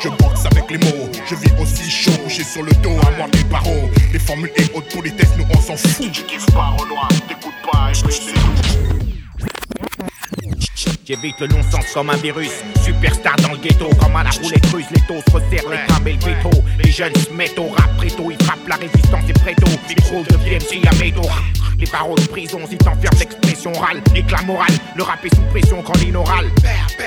Je 0.01 0.07
boxe 0.07 0.45
avec 0.45 0.69
les 0.71 0.77
mots, 0.77 1.09
je 1.29 1.35
vis 1.35 1.51
aussi 1.61 1.89
chaud, 1.89 2.11
couché 2.23 2.43
sur 2.43 2.63
le 2.63 2.71
dos 2.81 2.95
à 3.05 3.11
moi 3.17 3.27
des 3.33 3.43
barreaux. 3.43 3.89
Les 4.13 4.19
formules 4.19 4.51
et 4.55 4.63
haute 4.73 4.87
politesse, 4.93 5.31
nous 5.37 5.45
on 5.49 5.61
s'en 5.61 5.75
fout. 5.75 6.09
Tu 6.13 6.23
kiffes 6.23 6.45
pas, 6.47 6.75
Renoir, 6.77 7.09
t'écoutes 7.27 7.53
pas, 7.69 7.91
c'est 7.93 9.08
J'évite 11.05 11.39
le 11.39 11.47
non-sens 11.47 11.85
comme 11.93 12.09
un 12.09 12.17
virus. 12.17 12.51
Superstar 12.83 13.35
dans 13.37 13.51
le 13.51 13.57
ghetto, 13.57 13.89
comme 13.99 14.15
à 14.15 14.23
la 14.23 14.29
roulette 14.29 14.65
russe. 14.67 14.85
Les 14.91 15.01
taux 15.01 15.21
se 15.27 15.31
resserrent, 15.33 15.69
les 15.69 15.77
crânes 15.87 16.07
et 16.07 16.13
le 16.13 16.19
veto. 16.19 16.63
Les 16.83 16.91
jeunes 16.91 17.15
se 17.15 17.33
mettent 17.33 17.57
au 17.57 17.69
rap 17.69 17.97
préto. 17.97 18.29
Ils 18.31 18.45
frappent 18.45 18.67
la 18.67 18.75
résistance 18.75 19.23
et 19.27 19.33
préto. 19.33 19.67
Micro 19.87 20.23
deviennent 20.29 20.61
si 20.61 20.81
à 20.87 20.93
métaux. 21.03 21.27
Les 21.79 21.87
paroles 21.87 22.19
de 22.19 22.27
prison, 22.27 22.59
si 22.69 22.77
t'enfermes 22.77 23.17
l'expression 23.19 23.71
orale. 23.73 24.01
Éclat 24.13 24.41
moral, 24.41 24.71
le 24.95 25.03
rap 25.03 25.23
est 25.25 25.33
sous 25.33 25.41
pression 25.43 25.81
quand 25.81 25.97
l'inoral. 25.97 26.45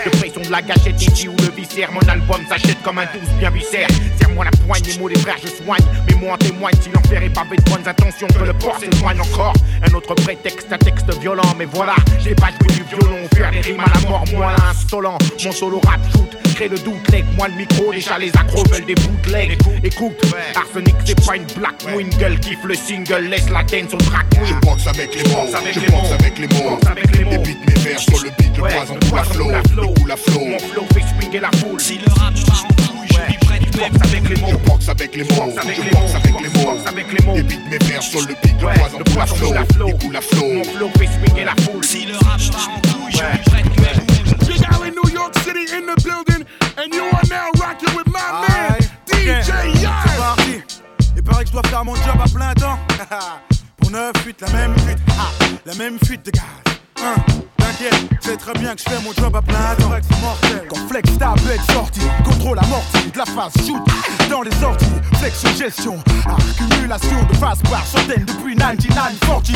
De 0.05 0.11
pression 0.19 0.41
de 0.41 0.50
la 0.50 0.62
gâchette 0.62 1.00
ici 1.00 1.29
ou 1.29 1.37
le 1.37 1.50
viscère. 1.55 1.93
Mon 1.93 2.00
album 2.09 2.41
s'achète 2.49 2.83
comme 2.83 2.99
un 2.99 3.05
douce 3.05 3.31
bien 3.38 3.50
viscère. 3.50 3.88
Serre-moi 4.19 4.47
la 4.47 4.50
poigne, 4.50 4.83
les 4.87 4.99
mots 4.99 5.09
des 5.09 5.19
frères, 5.19 5.37
je 5.43 5.49
soigne. 5.49 5.85
Mais 6.09 6.14
moi 6.14 6.35
en 6.35 6.38
témoigne 6.38 6.75
si 6.81 6.88
l'enfer 6.91 7.23
est 7.23 7.31
pavé 7.31 7.57
de 7.57 7.71
bonnes 7.71 7.87
intentions. 7.87 8.26
Que 8.29 8.45
le 8.45 8.55
port 8.55 8.79
s'éloigne 8.81 9.21
encore. 9.21 9.55
Un 9.83 9.95
autre 9.95 10.14
prétexte, 10.14 10.73
un 10.73 10.79
texte 10.79 11.12
violent. 11.21 11.55
Mais 11.59 11.67
voilà, 11.67 11.95
j'ai 12.19 12.35
pas 12.35 12.50
du 12.69 12.83
violon. 12.85 13.19
Faire 13.35 13.50
des 13.50 13.62
à 13.71 13.95
la 13.95 14.09
mort, 14.09 14.25
moi 14.35 14.54
insolent. 14.71 15.19
Mon 15.45 15.52
solo 15.52 15.81
rap 15.87 16.00
shoot, 16.12 16.54
crée 16.54 16.69
le 16.69 16.78
doute, 16.78 17.11
leg 17.11 17.25
moi 17.37 17.49
le 17.49 17.54
micro. 17.54 17.92
Déjà 17.92 18.19
les 18.19 18.31
accros 18.31 18.64
veulent 18.71 18.87
des 18.87 18.95
bootlegs. 18.95 19.59
Écoute, 19.83 20.21
Arsenic 20.54 20.95
c'est 21.04 21.26
pas 21.26 21.37
une 21.37 21.47
black 21.57 21.75
wingle. 21.95 22.38
Kiffe 22.40 22.64
le 22.64 22.75
single, 22.75 23.28
laisse 23.28 23.49
la 23.50 23.62
dance 23.62 23.88
sur 23.88 23.99
le 23.99 24.04
track. 24.04 24.26
Je 24.45 24.54
boxe 24.66 24.87
avec 24.87 25.14
les 25.14 25.23
mots, 25.31 25.47
je 25.47 25.81
boxe 25.90 26.12
avec 26.12 26.38
les 26.38 27.25
mots. 27.25 27.33
Évite 27.33 27.66
mes 27.66 27.81
vers 27.83 28.00
sur 28.00 28.23
le 28.23 28.31
beat, 28.38 28.57
le 28.57 28.62
poison 28.62 28.99
coule 29.09 29.19
à 29.19 29.25
flot. 29.25 29.50
Le 29.50 30.00
coule 30.00 30.11
à 30.11 30.16
flot. 30.16 30.47
Mon 30.47 30.59
flow 30.59 30.87
fait 30.95 31.04
swinguer 31.21 31.40
la 31.40 31.50
foule. 31.52 31.81
Si 31.81 31.99
le 31.99 32.12
rap 32.21 32.33
en 32.33 32.37
je 32.37 32.45
Je 32.45 32.91
boxe 33.73 34.00
avec 34.05 34.29
les 34.29 34.41
mots. 34.41 34.49
Je 34.50 34.71
boxe 34.71 34.88
avec 34.88 35.17
les 35.17 35.25
mots, 35.25 35.31
je 35.31 35.37
boxe 35.37 36.14
avec 36.14 36.41
les 36.41 36.62
mots. 36.62 36.79
avec 36.87 37.12
les 37.12 37.26
mots. 37.26 37.37
Évite 37.37 37.71
mes 37.71 37.79
vers 37.79 38.02
sur 38.02 38.21
le 38.21 38.26
beat, 38.26 38.57
le 38.61 39.05
poison 39.05 39.35
coule 39.38 39.57
à 39.57 39.64
flot. 39.64 39.88
Il 39.88 39.99
coule 39.99 40.17
à 40.17 40.21
flot. 40.21 40.52
Mon 40.55 40.64
flow 40.64 40.91
fait 40.99 41.07
swinguer 41.07 41.45
la 41.45 41.55
foule. 41.62 41.85
Si 41.85 42.07
le 42.07 42.14
rap 42.14 42.41
part 42.50 42.71
en 42.71 42.81
couille, 42.81 43.12
je 43.12 43.17
suis 43.17 43.71
prêt 43.71 43.93
Big 44.47 44.64
Al 44.64 44.83
in 44.85 44.95
New 44.95 45.11
York 45.12 45.35
City 45.38 45.67
in 45.73 45.87
the 45.87 45.97
building, 46.02 46.45
and 46.76 46.93
you 46.93 47.05
are 47.05 47.29
now 47.31 47.50
rocking 47.61 47.95
with 47.97 48.07
my 48.07 48.47
man, 48.49 48.79
DJ 49.07 49.52
parti. 50.17 50.62
Il 51.17 51.23
paraît 51.23 51.45
que 51.45 51.49
je 51.49 51.52
dois 51.52 51.62
faire 51.69 51.85
mon 51.85 51.95
job 51.95 52.17
à 52.25 52.29
plein 52.29 52.55
temps. 52.55 52.79
Pour 53.76 53.91
9 53.91 54.12
fuites, 54.23 54.41
la 54.41 54.50
même 54.50 54.79
fuite. 54.79 54.99
La 55.67 55.75
même 55.75 55.99
fuite 56.05 56.26
de 56.26 56.31
gaz. 56.31 56.43
Hein, 57.04 57.16
T'inquiète, 57.56 57.94
c'est 58.21 58.37
très 58.37 58.52
bien 58.54 58.75
que 58.75 58.80
je 58.80 58.90
fais 58.90 59.02
mon 59.02 59.12
job 59.12 59.35
à 59.35 59.42
plein 59.42 59.75
temps. 59.78 59.90
Quand 60.68 60.88
Flex 60.88 61.18
Tab 61.18 61.38
est 61.52 61.73
sorti, 61.73 62.00
contrôle 62.25 62.59
amorti, 62.59 63.11
de 63.12 63.18
la 63.18 63.25
phase 63.25 63.52
shoot 63.66 63.82
dans 64.30 64.42
les 64.42 64.52
sorties. 64.52 64.87
Flexion, 65.18 65.50
gestion, 65.56 65.99
accumulation 66.26 67.23
de 67.30 67.37
face 67.37 67.59
par 67.71 67.85
centaines 67.87 68.25
depuis 68.25 68.54
9940. 68.56 69.50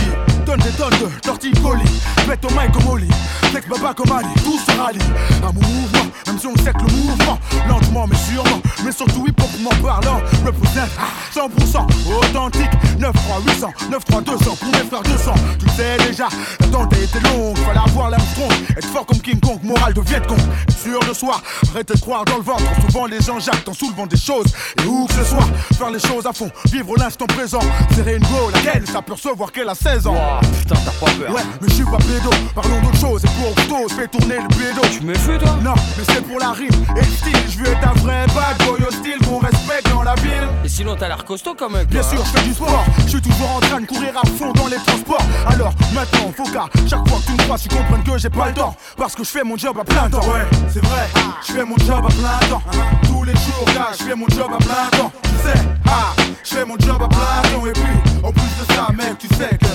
Donne 0.44 0.60
des 0.60 0.70
tonnes 0.70 0.90
de 0.90 1.20
torticolis, 1.20 2.02
mets 2.28 2.36
ton 2.36 2.48
mic 2.50 2.70
comme 2.72 2.88
Oli, 2.88 3.08
flex 3.50 3.66
baba 3.68 3.94
comme 3.94 4.12
Ali, 4.12 4.28
tout 4.44 4.58
se 4.58 4.76
rallie. 4.78 4.98
Un 5.42 5.52
mouvement, 5.52 6.06
même 6.26 6.38
si 6.38 6.46
on 6.46 6.56
sait 6.56 6.72
que 6.72 6.78
le 6.78 6.92
mouvement, 6.92 7.38
lentement 7.68 8.06
mais 8.06 8.16
sûrement, 8.16 8.62
mais 8.84 8.92
surtout 8.92 9.26
hip 9.26 9.40
hopement 9.40 9.70
parlant, 9.82 10.20
représente 10.44 10.90
100% 11.34 11.86
authentique. 12.18 12.70
9 12.98 13.12
3 13.12 13.40
800, 13.54 13.72
9 13.90 14.04
3 14.04 14.20
200 14.22 14.56
pour 14.56 14.72
mes 14.72 14.88
frères 14.88 15.02
200. 15.02 15.34
Tu 15.58 15.68
sais 15.70 15.96
déjà, 16.06 16.28
l'attente 16.60 16.92
a 16.94 16.98
été 16.98 17.20
longue, 17.20 17.35
fallait 17.56 17.78
avoir 17.78 18.10
l'Armstrong, 18.10 18.52
être 18.76 18.88
fort 18.88 19.06
comme 19.06 19.20
King 19.20 19.40
Kong, 19.40 19.58
morale 19.62 19.94
de 19.94 20.00
Viet 20.00 20.20
Cong, 20.26 20.38
être 20.68 20.78
sûr 20.78 21.00
de 21.00 21.14
soi, 21.14 21.40
arrêtez 21.70 21.94
de 21.94 22.00
croire 22.00 22.24
dans 22.24 22.36
le 22.36 22.42
ventre. 22.42 22.64
Souvent 22.86 23.06
les 23.06 23.20
gens 23.20 23.38
jactent 23.38 23.68
en 23.68 23.74
soulevant 23.74 24.06
des 24.06 24.16
choses, 24.16 24.46
et 24.82 24.86
où 24.86 25.06
que 25.06 25.14
ce 25.14 25.24
soit, 25.24 25.46
faire 25.76 25.90
les 25.90 26.00
choses 26.00 26.26
à 26.26 26.32
fond, 26.32 26.50
vivre 26.70 26.94
l'instant 26.96 27.26
présent, 27.26 27.60
serrer 27.94 28.16
une 28.16 28.22
go, 28.22 28.50
laquelle 28.52 28.86
ça 28.86 29.02
peut 29.02 29.14
recevoir 29.14 29.52
qu'elle 29.52 29.68
a 29.68 29.74
16 29.74 30.06
ans. 30.06 30.16
putain, 30.58 30.74
t'as 30.84 31.06
pas 31.06 31.12
peur. 31.12 31.34
Ouais, 31.34 31.42
mais 31.60 31.68
je 31.68 31.74
suis 31.74 31.84
pas 31.84 31.98
pédo, 31.98 32.30
parlons 32.54 32.80
d'autre 32.82 33.00
chose, 33.00 33.24
et 33.24 33.28
pour 33.28 33.50
auto, 33.50 33.88
je 33.88 33.94
fais 33.94 34.08
tourner 34.08 34.36
le 34.36 34.48
pédo. 34.48 34.82
Tu 34.90 35.02
me 35.02 35.14
fais 35.14 35.38
toi? 35.38 35.56
Non, 35.62 35.74
mais 35.96 36.04
c'est 36.08 36.22
pour 36.22 36.38
la 36.38 36.52
rime 36.52 36.70
et 36.96 37.00
le 37.00 37.06
style, 37.06 37.36
je 37.50 37.58
veux 37.58 37.66
être 37.66 37.88
un 37.88 37.92
vrai 38.00 38.26
bad 38.34 38.56
boy 38.66 38.86
hostile 38.86 39.18
qu'on 39.26 39.38
respecte 39.38 39.88
dans 39.90 40.02
la 40.02 40.14
ville. 40.16 40.48
Et 40.64 40.68
sinon, 40.68 40.96
t'as 40.96 41.08
l'air 41.08 41.24
costaud 41.24 41.54
quand 41.58 41.70
même. 41.70 41.86
Bien 41.86 42.02
sûr, 42.02 42.20
hein. 42.20 42.24
je 42.24 42.38
fais 42.38 42.46
du 42.46 42.54
sport, 42.54 42.84
je 43.04 43.10
suis 43.10 43.20
toujours 43.20 43.50
en 43.56 43.60
train 43.60 43.80
de 43.80 43.86
courir 43.86 44.12
à 44.16 44.26
fond 44.26 44.52
dans 44.52 44.66
les 44.68 44.76
transports. 44.76 45.22
Alors 45.46 45.72
maintenant, 45.94 46.32
faut 46.36 46.44
qu'à 46.44 46.66
chaque 46.88 47.06
fois 47.08 47.18
me 47.32 47.38
crois, 47.38 47.58
tu 47.58 47.68
comprennes 47.68 48.02
que 48.02 48.18
j'ai 48.18 48.30
pas 48.30 48.48
le 48.48 48.54
temps. 48.54 48.74
Parce 48.96 49.14
que 49.14 49.24
je 49.24 49.30
fais 49.30 49.44
mon 49.44 49.56
job 49.56 49.76
à 49.78 49.84
plein 49.84 50.08
temps. 50.08 50.20
Ouais, 50.20 50.46
c'est 50.72 50.84
vrai, 50.84 51.08
je 51.46 51.52
fais 51.52 51.64
mon 51.64 51.76
job 51.78 52.04
à 52.04 52.08
plein 52.08 52.48
temps. 52.48 52.62
Tous 53.04 53.24
les 53.24 53.32
jours, 53.32 53.64
là, 53.74 53.88
je 53.98 54.04
fais 54.04 54.14
mon 54.14 54.28
job 54.28 54.50
à 54.52 54.58
plein 54.58 54.98
temps. 54.98 55.12
Tu 55.22 55.30
sais, 55.48 55.58
ah, 55.86 56.14
je 56.44 56.54
fais 56.54 56.64
mon 56.64 56.78
job 56.78 57.02
à 57.02 57.08
plein 57.08 57.42
temps. 57.50 57.66
Et 57.66 57.72
puis, 57.72 58.22
en 58.22 58.32
plus 58.32 58.42
de 58.42 58.72
ça, 58.74 58.88
mec, 58.96 59.18
tu 59.18 59.28
sais 59.28 59.56
que. 59.58 59.66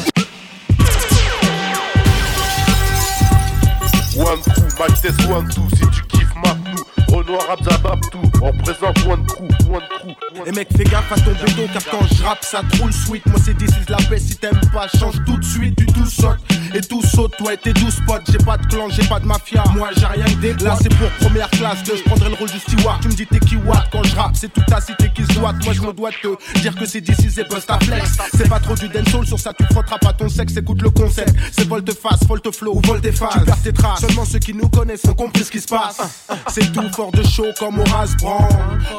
One 4.18 4.42
crew, 4.42 4.66
mic 4.78 5.02
test 5.02 5.30
one 5.30 5.48
two, 5.50 5.68
si 5.74 5.88
tu 5.90 6.11
Renoir 7.22 7.52
Abzabab 7.52 8.00
tout, 8.10 8.20
on 8.42 8.52
présente 8.52 8.98
one 9.06 9.24
crew, 9.28 9.48
one 9.70 9.82
crew 10.00 10.44
Et 10.48 10.52
mec, 10.52 10.70
fais 10.76 10.86
gaffe 10.86 11.12
à 11.12 11.16
ton 11.16 11.32
béton 11.32 11.68
car 11.72 11.84
quand 11.92 12.08
je 12.16 12.24
rappe, 12.24 12.44
ça 12.44 12.62
troule 12.72 12.92
sweet. 12.92 13.24
Moi, 13.28 13.40
c'est 13.44 13.56
d'ici 13.56 13.76
la 13.90 13.98
paix. 13.98 14.18
Si 14.18 14.36
t'aimes 14.38 14.60
pas, 14.74 14.88
change 14.98 15.24
tout 15.26 15.38
de 15.38 15.44
suite. 15.44 15.78
Du 15.78 15.86
tout 15.86 16.06
saute 16.06 16.40
et 16.74 16.82
tout 16.82 17.02
saute. 17.04 17.40
Ouais, 17.42 17.58
t'es 17.58 17.74
12 17.74 18.02
potes. 18.08 18.24
J'ai 18.32 18.38
pas 18.40 18.58
de 18.58 18.66
clan, 18.66 18.90
j'ai 18.90 19.08
pas 19.08 19.20
de 19.20 19.26
mafia. 19.26 19.64
Moi, 19.76 19.90
j'ai 19.96 20.06
rien 20.06 20.26
que 20.26 20.40
des 20.40 20.54
Là, 20.64 20.78
c'est 20.82 20.90
pour 20.90 21.10
première 21.20 21.50
classe 21.52 21.82
que 21.84 21.96
je 21.96 22.04
prendrai 22.04 22.30
le 22.30 22.36
rôle 22.36 22.50
du 22.50 22.60
steward. 22.60 23.02
Tu 23.02 23.08
me 23.08 23.14
dis 23.14 23.28
t'es 23.28 23.40
qui 23.40 23.56
watt 23.56 23.88
quand 23.92 24.04
je 24.04 24.16
rappe, 24.16 24.36
c'est 24.36 24.52
toute 24.52 24.66
ta 24.66 24.82
cité 24.82 25.12
qui 25.14 25.24
se 25.24 25.34
doite. 25.34 25.56
Moi, 25.64 25.74
je 25.74 25.82
me 25.82 25.94
dois 25.94 26.10
te 26.12 26.60
dire 26.60 26.76
que 26.76 26.86
c'est 26.86 27.02
d'ici, 27.02 27.30
c'est 27.30 27.48
bust 27.48 27.70
à 27.70 27.80
flex. 27.80 28.18
C'est 28.36 28.50
pas 28.50 28.60
trop 28.60 28.76
du 28.76 28.88
dancehall, 28.90 29.28
sur 29.28 29.40
ça 29.40 29.54
tu 29.54 29.64
frotteras 29.72 30.00
pas 30.00 30.14
ton 30.14 30.30
sexe. 30.30 30.58
Écoute 30.58 30.82
le 30.82 30.90
concept. 30.90 31.36
C'est 31.52 31.68
volte-face, 31.68 32.26
volte-flow 32.28 32.76
ou 32.76 32.82
volte-face. 32.88 33.34
Tu 33.34 33.46
perds 33.46 33.62
tes 33.62 33.74
traces. 33.74 34.02
Seulement 34.02 34.26
ceux 34.26 34.40
qui 34.40 34.54
nous 34.54 34.70
connaissent 34.70 35.06
ont 35.06 35.14
compris 35.14 35.44
ce 35.44 35.52
qui 35.52 35.62
se 35.62 35.68
passe. 35.68 36.02
C'est 36.48 36.72
tout 36.72 36.90
fort 36.94 37.11
de 37.12 37.24
chaud 37.24 37.47
comme 37.60 37.80
Horace 37.80 38.15
Brand. 38.17 38.47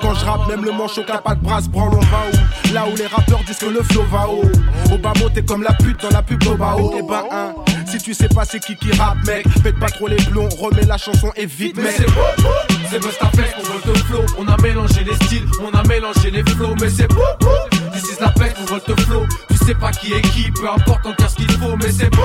Quand 0.01 0.15
je 0.15 0.25
rappe, 0.25 0.49
même 0.49 0.65
le 0.65 0.73
manchot 0.73 1.03
qui 1.05 1.13
a 1.13 1.19
pas 1.19 1.35
de 1.35 1.43
bras 1.43 1.61
se 1.61 1.69
branle, 1.69 1.95
on 1.95 2.01
va 2.01 2.25
où? 2.33 2.73
Là 2.75 2.85
où 2.93 2.97
les 2.97 3.07
rappeurs 3.07 3.41
disent 3.47 3.59
que 3.59 3.67
le 3.67 3.83
flow 3.83 4.05
va 4.11 4.29
haut. 4.29 4.51
Au 4.93 4.99
bas 4.99 5.13
mot, 5.21 5.29
t'es 5.31 5.43
comme 5.45 5.63
la 5.63 5.73
pute 5.75 6.01
dans 6.03 6.11
la 6.11 6.23
pub 6.23 6.43
d'Obao. 6.43 6.95
Et 6.99 7.03
ben, 7.03 7.25
hein, 7.31 7.55
si 7.87 7.99
tu 7.99 8.15
sais 8.15 8.29
pas 8.29 8.45
c'est 8.45 8.61
qui 8.61 8.77
qui 8.77 8.93
rappe, 8.93 9.19
mec, 9.27 9.47
pète 9.63 9.79
pas 9.79 9.89
trop 9.89 10.09
les 10.09 10.17
plombs, 10.17 10.49
remets 10.59 10.87
la 10.87 10.99
chanson 10.99 11.31
et 11.37 11.47
vite, 11.47 11.77
Mais 11.77 11.85
mec. 11.85 11.95
c'est 11.97 12.07
beau, 12.07 12.49
c'est 12.91 12.99
Bustaflex 13.01 13.53
pour 13.55 13.65
Volte 13.65 13.99
Flow. 14.05 14.23
On 14.39 14.49
a 14.49 14.57
mélangé 14.63 15.05
les 15.05 15.15
styles, 15.27 15.47
on 15.63 15.77
a 15.77 15.83
mélangé 15.85 16.31
les 16.31 16.43
flows. 16.43 16.75
Mais 16.81 16.89
c'est 16.91 17.09
beau, 17.09 17.23
this 17.93 18.05
is 18.05 18.21
la 18.21 18.29
peste 18.31 18.57
pour 18.57 18.67
Volte 18.67 19.01
Flow. 19.03 19.27
Tu 19.51 19.57
sais 19.67 19.75
pas 19.75 19.91
qui 19.93 20.13
est 20.13 20.23
qui, 20.23 20.51
peu 20.51 20.69
importe 20.69 21.07
encore 21.07 21.31
ce 21.31 21.37
qu'il 21.37 21.51
faut. 21.53 21.77
Mais 21.77 21.91
c'est 21.93 22.11
beau, 22.11 22.23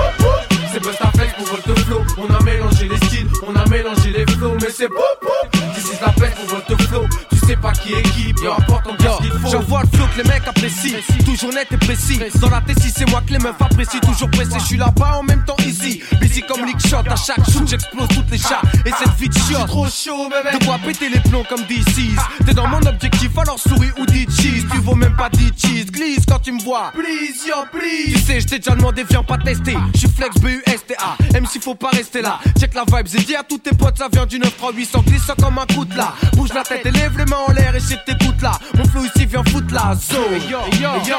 c'est 0.72 0.82
Bustaflex 0.82 1.32
pour 1.34 1.46
Volte 1.46 1.78
Flow. 1.80 2.02
On 2.18 2.34
a 2.34 2.42
mélangé 2.42 2.88
les 2.88 2.96
styles, 3.06 3.28
on 3.46 3.54
a 3.54 3.66
mélangé 3.68 4.10
les 4.10 4.26
flows. 4.32 4.56
Mais 4.60 4.70
c'est 4.70 4.88
beau, 4.88 5.28
this 5.74 5.92
is 5.92 6.00
la 6.00 6.12
peste 6.12 6.36
pour 6.36 6.46
Volte 6.46 6.82
Flow. 6.82 7.37
Sais 7.48 7.56
pas 7.56 7.72
qui 7.72 7.94
est 7.94 8.02
qui, 8.02 8.34
peu 8.34 8.52
importe 8.52 8.86
encore 8.88 9.22
ce 9.22 9.22
qu'il 9.22 9.40
faut. 9.40 9.48
J'envoie 9.48 9.80
le 9.80 9.96
flow 9.96 10.06
que 10.14 10.22
les 10.22 10.28
mecs 10.28 10.46
apprécient, 10.46 10.98
toujours 11.24 11.50
net 11.50 11.66
et 11.70 11.78
précis. 11.78 12.20
Dans 12.42 12.50
la 12.50 12.60
T6, 12.60 12.92
c'est 12.94 13.08
moi 13.08 13.22
que 13.26 13.32
les 13.32 13.38
meufs 13.38 13.58
apprécient, 13.58 14.00
toujours 14.00 14.30
pressé. 14.30 14.58
Je 14.58 14.66
suis 14.66 14.76
là-bas 14.76 15.20
en 15.20 15.22
même 15.22 15.42
temps 15.46 15.56
ici, 15.66 16.02
busy 16.20 16.42
comme 16.42 16.66
Lick 16.66 16.78
Shot. 16.86 17.08
À 17.08 17.16
chaque 17.16 17.42
shoot, 17.50 17.66
j'explose 17.66 18.08
toutes 18.08 18.30
les 18.30 18.36
chats 18.36 18.60
et 18.84 18.90
cette 18.90 19.14
vie 19.18 19.30
de 19.30 19.34
shot. 19.34 19.66
trop 19.66 19.86
chaud, 19.86 20.28
bébé. 20.28 20.58
De 20.58 20.62
quoi 20.66 20.76
péter 20.84 21.08
les 21.08 21.20
plombs 21.20 21.44
comme 21.48 21.62
D6 21.62 22.18
T'es 22.44 22.52
dans 22.52 22.66
mon 22.68 22.82
objectif, 22.82 23.30
alors 23.38 23.58
souris 23.58 23.92
ou 23.98 24.04
dis 24.04 24.26
cheese. 24.26 24.66
Tu 24.70 24.78
vaux 24.80 24.94
même 24.94 25.16
pas 25.16 25.30
10 25.30 25.52
cheese, 25.56 25.86
glisse 25.90 26.26
quand 26.28 26.40
tu 26.40 26.52
me 26.52 26.60
vois. 26.60 26.92
Please, 26.92 27.48
yo, 27.48 27.64
please. 27.72 28.12
Tu 28.12 28.18
sais, 28.18 28.40
je 28.40 28.46
t'ai 28.46 28.58
déjà 28.58 28.74
demandé, 28.74 29.06
viens 29.08 29.22
pas 29.22 29.38
tester. 29.38 29.74
Je 29.94 30.00
suis 30.00 30.10
flex 30.10 30.36
B-U-S-T-A. 30.36 31.40
MC, 31.40 31.62
faut 31.62 31.74
pas 31.74 31.92
rester 31.92 32.20
là. 32.20 32.40
Check 32.60 32.74
la 32.74 32.84
vibe, 32.84 33.08
j'ai 33.10 33.24
dit 33.24 33.36
à 33.36 33.42
tous 33.42 33.56
tes 33.56 33.74
potes, 33.74 33.96
ça 33.96 34.08
vient 34.12 34.26
du 34.26 34.38
93800. 34.38 35.02
Glisse 35.06 35.30
comme 35.40 35.56
un 35.56 35.64
coup 35.74 35.86
de 35.86 35.96
là. 35.96 36.12
Bouge 36.34 36.52
la 36.52 36.62
tête 36.62 36.84
et 36.84 36.90
lève 36.90 37.16
les 37.16 37.24
mains 37.24 37.37
en 37.46 37.52
l'air 37.52 37.74
et 37.74 37.78
que 37.78 38.04
t'écoutes 38.04 38.42
là. 38.42 38.52
Mon 38.74 38.84
flow 38.84 39.04
ici 39.04 39.26
vient 39.26 39.44
foutre 39.44 39.72
la 39.72 39.94
zone. 39.94 40.40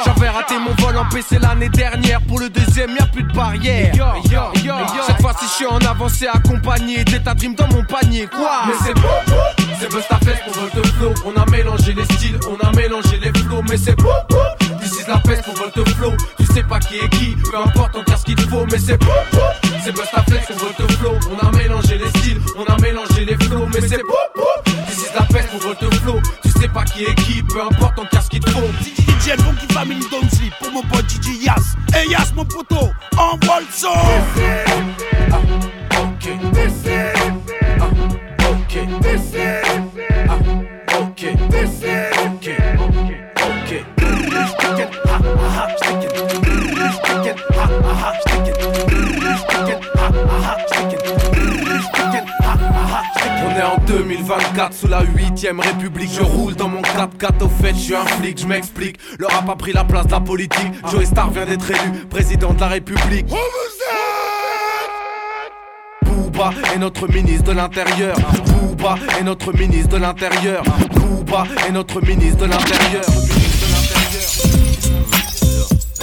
J'avais 0.05 0.29
raté 0.29 0.55
mon 0.60 0.73
vol 0.84 0.97
en 0.97 1.05
PC 1.10 1.39
l'année 1.39 1.69
dernière. 1.69 2.21
Pour 2.21 2.39
le 2.39 2.49
deuxième, 2.49 2.95
y'a 2.95 3.05
plus 3.05 3.23
de 3.23 3.34
barrière. 3.34 3.93
Cette 5.08 5.21
fois-ci, 5.21 5.45
je 5.45 5.53
suis 5.53 5.65
en 5.65 5.79
avancée 5.79 6.27
accompagné. 6.27 7.03
T'es 7.05 7.19
ta 7.19 7.34
dream 7.34 7.55
dans 7.55 7.67
mon 7.67 7.84
panier, 7.84 8.27
quoi? 8.27 8.63
Mais 8.67 8.73
c'est 8.84 8.93
beau, 8.93 9.08
c'est 9.79 9.89
Bustaflex 9.89 10.39
pour 10.43 10.53
Volte 10.53 10.88
Flow. 10.97 11.13
On 11.25 11.41
a 11.41 11.45
mélangé 11.49 11.93
les 11.93 12.05
styles, 12.15 12.39
on 12.49 12.67
a 12.67 12.71
mélangé 12.73 13.19
les 13.21 13.32
flows. 13.39 13.63
Mais 13.69 13.77
c'est 13.77 13.95
beau, 13.95 14.10
this 14.82 14.99
is 14.99 15.08
la 15.08 15.17
peste 15.17 15.43
pour 15.43 15.55
Volte 15.55 15.88
Flow. 15.95 16.13
Tu 16.38 16.45
sais 16.53 16.63
pas 16.63 16.79
qui 16.79 16.97
est 16.97 17.10
qui, 17.10 17.36
peu 17.49 17.58
importe 17.58 17.95
encore 17.95 18.17
ce 18.17 18.25
qu'il 18.25 18.39
faut. 18.39 18.65
Mais 18.71 18.79
c'est 18.79 18.97
beau, 18.97 19.12
c'est 19.84 19.91
Bustaflex 19.91 20.47
pour 20.47 20.58
Volte 20.58 20.91
Flow. 20.97 21.13
On 21.32 21.47
a 21.47 21.51
mélangé 21.51 21.97
les 21.97 22.10
styles, 22.19 22.41
on 22.58 22.65
a 22.71 22.77
mélangé 22.77 23.25
les 23.25 23.36
flows. 23.45 23.67
Mais 23.73 23.88
c'est 23.88 24.03
beau, 24.03 24.68
la 25.19 25.25
peste 25.25 25.49
pour 25.49 25.60
Volte 25.60 25.93
Flow. 25.95 26.19
Tu 26.43 26.49
sais 26.49 26.67
pas 26.67 26.84
qui 26.84 27.03
est 27.03 27.15
qui, 27.15 27.43
peu 27.43 27.62
importe 27.62 27.99
encore 27.99 28.21
ce 28.21 28.29
qu'il 28.29 28.47
faut. 28.49 28.67
DJ 28.82 29.36
Funky 29.38 29.73
Family 29.73 30.05
Don't 30.12 30.29
Sleep 30.32 30.53
pour 30.62 30.71
mon 30.71 30.82
pote 30.84 31.10
DJ 31.10 31.43
Yas. 31.43 31.75
Et 32.01 32.10
Yas, 32.10 32.32
mon 32.36 32.45
poteau, 32.45 32.89
envoie 33.17 33.60
le 33.60 33.67
son. 33.71 35.18
2024 54.30 54.74
sous 54.74 54.88
la 54.88 55.02
8ème 55.02 55.60
République. 55.60 56.12
Je 56.13 56.22
roule 56.22 56.56
dans 56.56 56.70
mon 56.70 56.82
4x4 56.82 57.44
au 57.44 57.50
fait 57.50 57.74
je 57.74 57.80
suis 57.80 57.96
un 57.96 58.06
flic. 58.06 58.39
Je 58.39 58.46
m'explique 58.46 58.98
Le 59.18 59.26
rap 59.26 59.50
a 59.50 59.56
pris 59.56 59.74
la 59.74 59.84
place 59.84 60.06
de 60.06 60.12
la 60.12 60.20
politique. 60.20 60.72
Joey 60.92 61.06
Star 61.06 61.32
vient 61.32 61.48
d'être 61.48 61.70
élu 61.72 62.06
président 62.10 62.54
de 62.54 62.60
la 62.60 62.68
République. 62.68 63.26
Booba 66.04 66.52
est 66.76 66.78
notre 66.78 67.12
ministre 67.12 67.46
de 67.46 67.54
l'Intérieur. 67.54 68.15
Booba 68.46 68.98
est 69.20 69.24
notre 69.24 69.52
ministre 69.52 69.89
de 69.89 69.98
l'Intérieur. 69.98 70.63
Booba 70.92 71.46
est 71.68 71.72
notre 71.72 72.06
ministre 72.06 72.46
de 72.46 72.52
l'Intérieur 72.52 73.38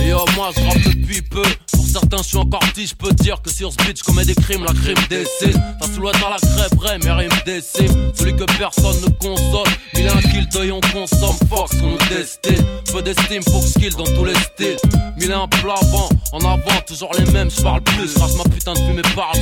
Et 0.01 0.09
yo, 0.09 0.25
moi 0.35 0.51
je 0.57 0.63
rappe 0.63 0.83
depuis 0.83 1.23
peu. 1.23 1.43
Pour 1.73 1.87
certains, 1.87 2.19
je 2.19 2.29
suis 2.29 2.37
encore 2.37 2.61
petit. 2.61 2.87
Je 2.87 2.95
peux 2.95 3.13
dire 3.13 3.41
que 3.43 3.51
sur 3.51 3.73
ce 3.73 3.77
beat, 3.85 3.99
je 3.99 4.05
commets 4.05 4.25
des 4.25 4.35
crimes, 4.35 4.65
la 4.65 4.73
crime 4.73 4.97
décide. 5.09 5.61
Ta 5.81 5.87
silhouette 5.87 6.17
à 6.17 6.31
la 6.31 6.37
crêperait, 6.37 6.99
mais 7.03 7.13
rime 7.13 7.31
décime. 7.45 8.13
Celui 8.15 8.37
que 8.37 8.45
personne 8.59 8.97
ne 9.01 9.11
console. 9.19 9.69
Il 9.95 10.09
a 10.09 10.15
un 10.15 10.21
kill 10.21 10.49
d'œil, 10.49 10.73
on 10.73 10.81
consomme. 10.93 11.37
Fox, 11.49 11.77
on 11.83 11.91
nous 11.91 11.99
destine. 12.11 12.65
Peu 12.93 13.03
d'estime, 13.03 13.43
que 13.43 13.61
skill 13.67 13.95
dans 13.95 14.05
tous 14.05 14.25
les 14.25 14.35
styles. 14.35 14.77
Mille 15.17 15.31
et 15.31 15.35
un 15.35 15.49
plat 15.49 15.75
avant, 15.81 16.09
en 16.33 16.39
avant, 16.41 16.81
toujours 16.87 17.11
les 17.19 17.31
mêmes. 17.33 17.51
Je 17.51 17.63
parle 17.63 17.83
plus, 17.83 18.13
crache 18.15 18.35
ma 18.35 18.45
putain 18.45 18.75
de 18.75 18.79
fumée 18.79 19.03
par. 19.15 19.33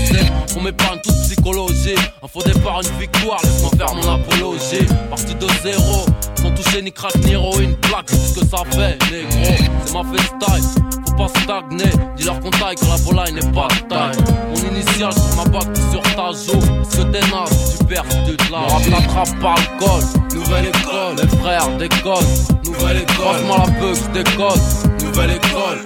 On 0.57 0.61
m'épargne 0.61 1.01
toute 1.03 1.17
psychologie. 1.23 1.97
Un 2.23 2.29
faux 2.29 2.43
départ, 2.43 2.81
une 2.83 3.01
victoire, 3.01 3.41
laisse-moi 3.43 3.71
faire 3.77 3.95
mon 3.95 4.15
apologie. 4.15 4.87
Parti 5.11 5.35
de 5.35 5.47
zéro, 5.63 6.07
sans 6.45 6.51
toucher 6.51 6.83
ni 6.83 6.93
crack 6.93 7.17
ni 7.25 7.33
héroïne. 7.33 7.75
Plaque, 7.77 8.09
c'est 8.09 8.17
ce 8.17 8.41
que 8.41 8.47
ça 8.47 8.59
fait, 8.71 8.99
négro. 9.11 9.45
C'est 9.85 9.95
ma 9.95 10.03
FaceTime, 10.03 10.83
faut 11.07 11.15
pas 11.17 11.29
stagner. 11.41 11.91
Dis-leur 12.17 12.41
qu'on 12.41 12.51
taille 12.51 12.77
que 12.77 12.87
la 12.87 12.97
volaille 12.97 13.33
n'est 13.33 13.53
pas 13.53 13.69
de 13.69 13.89
taille. 13.89 14.17
Mon 14.51 14.77
initial 14.77 15.13
sur 15.13 15.37
ma 15.37 15.45
bague, 15.51 15.77
sur 15.91 16.03
ta 16.03 16.33
joue. 16.33 16.59
Est-ce 16.83 16.97
que 16.99 17.03
t'es 17.05 17.21
naze, 17.33 17.79
tu 17.79 17.85
perds, 17.85 18.05
tu 18.27 18.37
te 18.37 18.53
lâches. 18.53 18.73
Rap 18.73 18.83
l'attrape 18.91 19.41
par 19.41 19.55
le 19.57 19.79
col. 19.79 20.39
Nouvelle 20.39 20.67
école, 20.67 21.17
les 21.17 21.29
frères 21.39 21.69
déconnent. 21.79 22.35
Nouvelle 22.65 22.99
école, 22.99 23.15
franchement 23.17 23.59
la 23.59 23.81
bug, 23.81 23.95
je 23.95 24.21
déconne. 24.21 24.63
Nouvelle 25.03 25.31
école. 25.31 25.81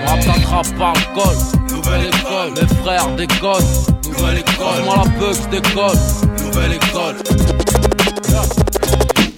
Mon 0.00 0.06
rap 0.06 0.26
l'attrape 0.26 0.78
par 0.78 0.92
le 0.92 1.14
col. 1.14 1.36
Nouvelle 1.70 2.06
école, 2.08 2.54
les 2.60 2.74
frères 2.82 3.08
déconnent. 3.16 3.72
Nouvelle 4.06 4.38
école, 4.38 4.54
franchement 4.54 4.96
la 5.02 5.10
bug, 5.18 5.34
je 5.34 5.48
déconne. 5.48 6.00
Nouvelle 6.44 6.72
école. 6.74 7.63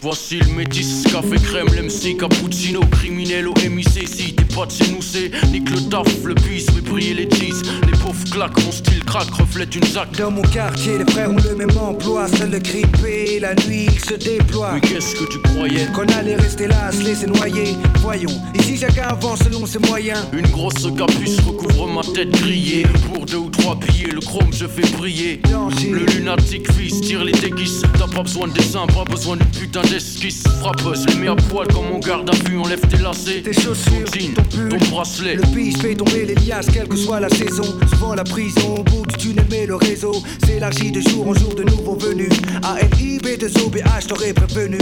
Je 0.06 0.10
vois 0.10 0.14
facile, 0.14 0.54
métis, 0.54 1.02
café 1.10 1.36
crème, 1.36 1.66
l'MC, 1.74 2.16
cappuccino, 2.16 2.78
criminel 2.92 3.48
au 3.48 3.54
MIC. 3.68 4.06
Si 4.06 4.36
t'es 4.36 4.44
pas 4.54 4.64
de 4.64 4.70
chez 4.70 4.92
nous, 4.92 5.02
c'est 5.02 5.32
nique 5.50 5.68
le 5.68 5.80
taf, 5.88 6.06
le 6.24 6.34
bis, 6.34 6.64
mais 6.76 6.80
briller 6.80 7.14
les 7.14 7.28
cheese. 7.28 7.62
Les 7.90 7.98
pauvres 7.98 8.24
claquent, 8.30 8.64
mon 8.64 8.70
style 8.70 9.04
craque, 9.04 9.30
reflète 9.30 9.74
une 9.74 9.82
zac. 9.82 10.12
Dans 10.16 10.30
mon 10.30 10.42
quartier, 10.42 10.98
les 10.98 11.10
frères 11.10 11.32
ont 11.32 11.36
le 11.36 11.56
même 11.56 11.76
emploi. 11.76 12.28
Seul 12.28 12.50
le 12.50 12.60
grippé, 12.60 13.40
la 13.40 13.56
nuit 13.66 13.88
il 13.92 13.98
se 13.98 14.14
déploie. 14.14 14.74
Mais 14.74 14.80
qu'est-ce 14.80 15.16
que 15.16 15.24
tu 15.24 15.40
croyais? 15.40 15.88
Qu'on 15.92 16.06
allait 16.16 16.36
rester 16.36 16.68
là, 16.68 16.92
se 16.92 17.02
laisser 17.02 17.26
noyer. 17.26 17.74
Voyons, 18.00 18.30
ici 18.54 18.76
chacun 18.76 19.08
avance 19.08 19.40
selon 19.40 19.66
ses 19.66 19.80
moyens. 19.80 20.20
Une 20.32 20.46
grosse 20.46 20.86
capuce 20.96 21.40
recouvre 21.40 21.88
ma 21.88 22.02
tête 22.02 22.30
grillée. 22.30 22.86
Pour 23.12 23.26
deux 23.26 23.38
ou 23.38 23.50
trois 23.50 23.74
billets, 23.74 24.12
le 24.12 24.20
chrome 24.20 24.52
je 24.52 24.66
fais 24.66 24.88
briller. 24.96 25.40
Le 25.82 26.04
lunatique 26.14 26.70
fils 26.74 27.00
tire 27.00 27.24
les 27.24 27.32
déguises. 27.32 27.82
T'as 27.98 28.06
pas 28.06 28.22
besoin 28.22 28.46
de 28.46 28.52
dessin, 28.52 28.86
pas 28.86 29.02
besoin 29.04 29.36
de 29.36 29.42
putain 29.44 29.82
d'esquisse. 29.96 30.42
Frappeuse, 30.60 31.06
les 31.06 31.14
mets 31.14 31.28
à 31.28 31.36
poil 31.36 31.66
comme 31.68 31.88
mon 31.88 31.98
garde 31.98 32.28
à 32.28 32.48
vue. 32.48 32.58
Enlève 32.58 32.80
tes 32.80 32.98
lacets, 32.98 33.42
tes 33.42 33.52
chaussures, 33.52 34.10
ton 34.12 34.18
jean, 34.18 34.68
ton 34.68 34.76
bracelet. 34.90 35.36
Le 35.36 35.42
biche 35.54 35.78
fait 35.78 35.94
tomber 35.94 36.26
les 36.26 36.34
liasses, 36.34 36.66
quelle 36.72 36.88
que 36.88 36.96
soit 36.96 37.20
la 37.20 37.28
saison. 37.30 37.64
Souvent 37.90 38.14
la 38.14 38.24
prison, 38.24 38.76
au 38.78 38.82
bout 38.82 39.06
du 39.06 39.16
tunnel, 39.16 39.46
mais 39.50 39.66
le 39.66 39.76
réseau 39.76 40.12
s'élargit 40.44 40.92
de 40.92 41.00
jour 41.00 41.28
en 41.28 41.34
jour 41.34 41.54
de 41.54 41.62
nouveaux 41.62 41.96
venus. 41.96 42.32
ALIB 42.62 43.38
de 43.38 43.46
OBH, 43.64 44.06
t'aurais 44.08 44.32
prévenu. 44.34 44.78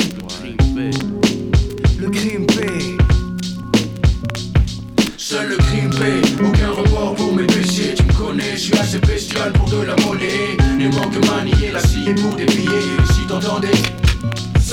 Le 1.98 2.11
crime 2.11 2.46
paye. 2.46 2.96
Seul 5.16 5.48
le 5.48 5.57
crime 5.57 5.90
paye, 5.90 6.22
aucun 6.44 6.70
remords 6.70 7.14
pour 7.14 7.35
mes 7.35 7.46
péchés. 7.46 7.94
Tu 7.96 8.03
me 8.03 8.12
connais, 8.12 8.53
je 8.55 8.61
suis 8.61 8.79
assez 8.79 8.98
bestial 8.98 9.53
pour 9.53 9.70
de 9.70 9.83
la 9.83 9.96
monnaie. 9.96 10.57
Ne 10.79 10.88
manque 10.88 11.16
manier 11.31 11.70
la 11.72 11.81
scie 11.81 12.14
pour 12.20 12.35
des 12.35 12.46
billets. 12.46 12.68
Si 13.14 13.27
t'entendais, 13.27 13.70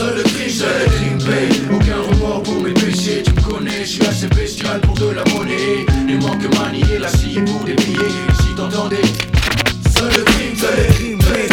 seul 0.02 0.16
le 0.16 0.24
crime, 0.24 0.50
seul 0.50 0.68
le 0.80 0.88
crime 0.90 1.76
aucun 1.76 2.02
remords 2.10 2.44
pour 2.44 2.62
mes 2.62 2.74
péchés. 2.74 3.24
Tu 3.24 3.32
me 3.34 3.42
connais, 3.42 3.82
je 3.82 3.90
suis 3.90 4.06
assez 4.06 4.28
bestial 4.28 4.82
pour 4.82 4.96
de 4.96 5.10
la 5.12 5.24
monnaie. 5.34 5.86
Ne 6.08 6.18
manque 6.18 6.48
manier 6.58 6.98
la 7.00 7.08
scie 7.08 7.40
pour 7.46 7.64
des 7.64 7.74
billets. 7.74 8.16
Si 8.42 8.56
t'entendais, 8.56 9.02
seul 9.96 10.10
le 10.18 10.24
crime, 10.24 10.56
seul 10.56 10.78
le 10.78 10.94
crime 10.94 11.18
paye. 11.20 11.48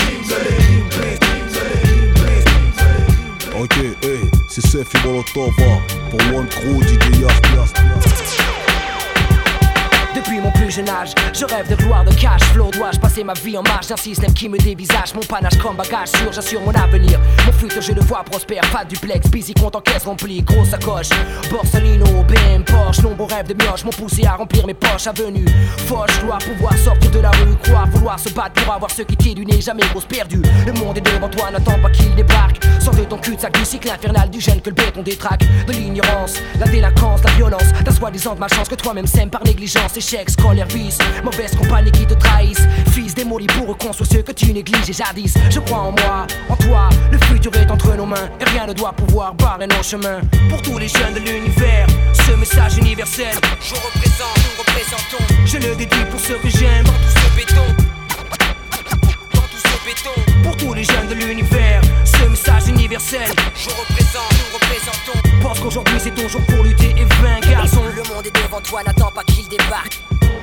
Ok, 3.60 3.76
hey, 4.02 4.30
c'est 4.48 4.64
Sefi 4.64 4.96
Molotov 5.04 5.52
hein, 5.58 5.80
pour 6.10 6.20
One 6.38 6.46
Crew, 6.48 6.80
DJ 6.82 7.20
mon 7.20 8.47
jeune 10.70 10.88
âge, 10.88 11.14
je 11.32 11.44
rêve 11.44 11.68
de 11.68 11.74
gloire, 11.76 12.04
de 12.04 12.12
cash 12.14 12.42
flow. 12.52 12.70
Dois-je 12.72 12.98
passer 12.98 13.24
ma 13.24 13.34
vie 13.34 13.56
en 13.56 13.62
marche 13.62 13.88
d'un 13.88 13.96
système 13.96 14.32
qui 14.32 14.48
me 14.48 14.58
dévisage? 14.58 15.14
Mon 15.14 15.20
panache 15.20 15.58
comme 15.58 15.76
bagage 15.76 16.08
sûr, 16.08 16.32
j'assure 16.32 16.60
mon 16.60 16.72
avenir. 16.72 17.18
Mon 17.46 17.52
futur, 17.52 17.82
je 17.82 17.92
le 17.92 18.00
vois 18.02 18.22
prospère. 18.24 18.62
Pas 18.72 18.84
duplex, 18.84 19.28
busy, 19.30 19.54
compte 19.54 19.76
en 19.76 19.80
caisse 19.80 20.04
remplie. 20.04 20.42
Grosse 20.42 20.70
sacoche, 20.70 21.10
Borsalino, 21.50 22.22
BM, 22.24 22.64
Porsche. 22.64 23.02
Nombreux 23.02 23.26
rêves 23.26 23.48
de 23.48 23.54
mioche 23.54 23.84
m'ont 23.84 23.90
poussé 23.90 24.24
à 24.26 24.36
remplir 24.36 24.66
mes 24.66 24.74
poches. 24.74 25.06
Avenue, 25.06 25.46
Foch, 25.86 26.10
dois 26.22 26.38
pouvoir 26.38 26.76
sortir 26.76 27.10
de 27.10 27.20
la 27.20 27.30
rue. 27.30 27.56
Croire, 27.62 27.86
vouloir 27.88 28.18
se 28.18 28.30
battre 28.30 28.62
pour 28.62 28.74
avoir 28.74 28.90
ce 28.90 29.02
qui 29.02 29.16
t'est 29.16 29.34
du 29.34 29.44
nez. 29.46 29.60
Jamais 29.60 29.84
grosse 29.90 30.06
perdue. 30.06 30.42
Le 30.66 30.72
monde 30.72 30.98
est 30.98 31.00
devant 31.00 31.28
toi, 31.28 31.50
n'attends 31.50 31.80
pas 31.80 31.90
qu'il 31.90 32.14
débarque. 32.14 32.62
Sors 32.80 32.94
de 32.94 33.04
ton 33.04 33.18
cul-de-sac 33.18 33.52
du 33.54 33.64
cycle 33.64 33.90
infernal 33.90 34.30
du 34.30 34.40
jeune 34.40 34.60
que 34.60 34.70
le 34.70 34.74
béton 34.74 35.02
détraque. 35.02 35.44
De 35.66 35.72
l'ignorance, 35.72 36.34
la 36.58 36.66
délinquance, 36.66 37.22
la 37.24 37.32
violence. 37.32 37.64
T'as 37.84 37.92
soi-disant 37.92 38.34
de 38.34 38.40
malchance 38.40 38.68
que 38.68 38.74
toi-même 38.74 39.06
sème 39.06 39.30
par 39.30 39.44
négligence. 39.44 39.96
Échec, 39.96 40.30
vice. 40.66 40.98
Mauvaise 41.24 41.54
compagnie 41.56 41.90
qui 41.90 42.06
te 42.06 42.14
trahissent. 42.14 42.66
Fils 42.92 43.14
démoli 43.14 43.46
pour 43.46 43.68
reconstruire 43.68 44.08
ce 44.10 44.18
que 44.18 44.32
tu 44.32 44.52
négliges 44.52 44.88
et 44.88 44.92
jadis. 44.92 45.34
Je 45.50 45.60
crois 45.60 45.78
en 45.78 45.92
moi, 45.92 46.26
en 46.48 46.56
toi. 46.56 46.88
Le 47.10 47.18
futur 47.18 47.54
est 47.56 47.70
entre 47.70 47.94
nos 47.96 48.06
mains. 48.06 48.28
Et 48.40 48.44
rien 48.44 48.66
ne 48.66 48.72
doit 48.72 48.92
pouvoir 48.92 49.34
barrer 49.34 49.66
nos 49.66 49.82
chemins. 49.82 50.20
Pour 50.48 50.62
tous 50.62 50.78
les 50.78 50.88
jeunes 50.88 51.14
de 51.14 51.20
l'univers, 51.20 51.86
ce 52.12 52.32
message 52.32 52.78
universel. 52.78 53.34
Je 53.60 53.74
représente, 53.74 54.36
nous 54.36 54.58
représentons. 54.58 55.24
Je 55.44 55.58
le 55.58 55.74
dédie 55.76 56.04
pour 56.10 56.20
ceux 56.20 56.38
que 56.38 56.48
j'aime. 56.48 56.84
Dans 56.84 56.92
tout 56.92 57.14
ce 57.14 57.36
béton. 57.36 57.66
Dans 59.34 59.40
tout 59.40 59.62
ce 59.62 59.86
béton. 59.86 60.42
Pour 60.42 60.56
tous 60.56 60.74
les 60.74 60.84
jeunes 60.84 61.08
de 61.08 61.14
l'univers, 61.14 61.80
ce 62.04 62.28
message 62.28 62.68
universel. 62.68 63.28
Je 63.54 63.68
représente, 63.70 64.32
nous 64.32 64.58
représentons. 64.58 65.38
Pense 65.42 65.60
qu'aujourd'hui 65.60 65.98
c'est 65.98 66.14
ton 66.14 66.28
jour 66.28 66.40
pour 66.46 66.64
lutter 66.64 66.90
et 66.96 67.04
vaincre. 67.22 67.48
Garçon, 67.50 67.82
le 67.94 68.02
monde 68.14 68.26
est 68.26 68.42
devant 68.42 68.60
toi, 68.60 68.82
n'attends 68.84 69.10
pas 69.10 69.22
qu'il 69.24 69.46
débarque. 69.48 70.00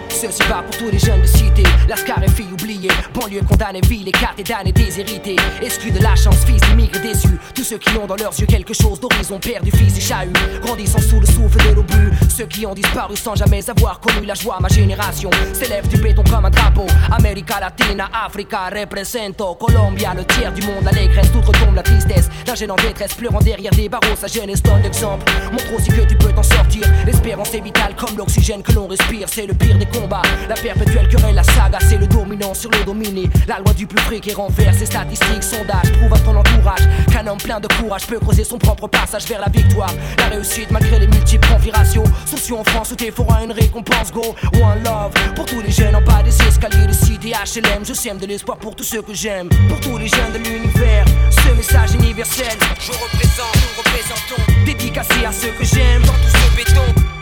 Ceci 0.09 0.43
va 0.43 0.63
pour 0.63 0.75
tous 0.77 0.89
les 0.89 0.97
jeunes 0.97 1.21
de 1.21 1.27
cité, 1.27 1.63
Lascar 1.89 2.23
et 2.23 2.29
filles 2.29 2.51
oubliées, 2.51 2.89
banlieue 3.13 3.41
condamnée, 3.41 3.81
ville 3.81 4.07
écartée, 4.07 4.43
damnée, 4.43 4.71
déshérités, 4.71 5.35
exclus 5.61 5.91
de 5.91 6.01
la 6.01 6.15
chance, 6.15 6.37
fils 6.45 6.61
d'immigrés 6.61 7.01
déçus, 7.01 7.37
tous 7.53 7.63
ceux 7.63 7.77
qui 7.77 7.95
ont 7.97 8.07
dans 8.07 8.15
leurs 8.15 8.33
yeux 8.39 8.45
quelque 8.45 8.73
chose 8.73 8.99
d'horizon, 8.99 9.39
perdu, 9.39 9.71
fils 9.71 9.97
et 9.97 10.01
chahut, 10.01 10.33
grandissant 10.63 11.01
sous 11.01 11.19
le 11.19 11.25
souffle 11.25 11.57
de 11.69 11.75
l'obus, 11.75 12.11
ceux 12.29 12.45
qui 12.45 12.65
ont 12.65 12.73
disparu 12.73 13.15
sans 13.17 13.35
jamais 13.35 13.69
avoir 13.69 13.99
connu 13.99 14.25
la 14.25 14.33
joie, 14.33 14.57
ma 14.61 14.69
génération. 14.69 15.29
S'élève 15.53 15.87
du 15.89 15.97
béton 15.97 16.23
comme 16.23 16.45
un 16.45 16.49
drapeau, 16.49 16.87
América 17.11 17.59
Latina, 17.59 18.09
Africa, 18.25 18.69
represento, 18.73 19.55
Colombia, 19.55 20.13
le 20.15 20.23
tiers 20.25 20.53
du 20.53 20.61
monde, 20.65 20.85
l'allégresse, 20.85 21.31
tout 21.31 21.41
retombe 21.41 21.75
la 21.75 21.83
tristesse, 21.83 22.29
d'un 22.45 22.55
jeune 22.55 22.71
en 22.71 22.77
détresse, 22.77 23.13
pleurant 23.13 23.39
derrière 23.39 23.71
des 23.71 23.89
barreaux, 23.89 24.15
sa 24.15 24.27
jeunesse 24.27 24.63
donne 24.63 24.81
l'exemple, 24.81 25.25
montre 25.51 25.73
aussi 25.75 25.89
que 25.89 26.07
tu 26.07 26.15
peux 26.15 26.31
t'en 26.31 26.43
sortir, 26.43 26.83
l'espérance 27.05 27.53
est 27.53 27.61
vitale 27.61 27.95
comme 27.95 28.17
l'oxygène 28.17 28.63
que 28.63 28.71
l'on 28.71 28.87
respire, 28.87 29.27
c'est 29.29 29.45
le 29.45 29.53
pire 29.53 29.74
des 29.77 29.85
combats, 29.85 30.21
la 30.47 30.55
perpétuelle 30.55 31.07
querelle, 31.07 31.35
la 31.35 31.43
saga, 31.43 31.79
c'est 31.81 31.97
le 31.97 32.07
dominant 32.07 32.53
sur 32.53 32.69
le 32.71 32.83
dominé. 32.83 33.29
La 33.47 33.59
loi 33.59 33.73
du 33.73 33.87
plus 33.87 34.01
fric 34.03 34.27
et 34.27 34.33
renverse 34.33 34.77
ses 34.77 34.85
statistiques, 34.85 35.43
sondages, 35.43 35.91
prouve 35.99 36.13
à 36.13 36.19
ton 36.19 36.35
entourage 36.35 36.87
qu'un 37.11 37.27
homme 37.27 37.37
plein 37.37 37.59
de 37.59 37.67
courage 37.79 38.07
peut 38.07 38.19
creuser 38.19 38.43
son 38.43 38.57
propre 38.57 38.87
passage 38.87 39.25
vers 39.25 39.41
la 39.41 39.49
victoire. 39.49 39.93
La 40.17 40.27
réussite 40.27 40.71
malgré 40.71 40.99
les 40.99 41.07
multiples 41.07 41.47
configurations. 41.47 42.03
Sociaux 42.25 42.57
en 42.57 42.63
France 42.63 42.91
où 42.91 42.95
t'es 42.95 43.11
fera 43.11 43.43
une 43.43 43.51
récompense, 43.51 44.11
go. 44.11 44.35
One 44.53 44.83
love 44.83 45.13
pour 45.35 45.45
tous 45.45 45.61
les 45.61 45.71
jeunes 45.71 45.95
en 45.95 46.01
bas 46.01 46.23
des 46.23 46.35
escaliers 46.47 46.87
de 46.87 46.93
cité 46.93 47.31
HLM. 47.31 47.85
Je 47.85 47.93
sème 47.93 48.17
de 48.17 48.25
l'espoir 48.25 48.57
pour 48.57 48.75
tous 48.75 48.83
ceux 48.83 49.01
que 49.01 49.13
j'aime. 49.13 49.49
Pour 49.69 49.79
tous 49.79 49.97
les 49.97 50.07
jeunes 50.07 50.33
de 50.33 50.37
l'univers, 50.37 51.05
ce 51.29 51.55
message 51.55 51.93
universel. 51.95 52.57
Je 52.79 52.91
représente, 52.91 53.55
nous 53.55 53.77
représentons. 53.77 54.65
Dédicacé 54.65 55.25
à 55.25 55.31
ceux 55.31 55.51
que 55.51 55.65
j'aime. 55.65 56.01
Dans 56.01 56.13
tout 56.13 56.29
ce 56.29 56.55
béton. 56.55 57.14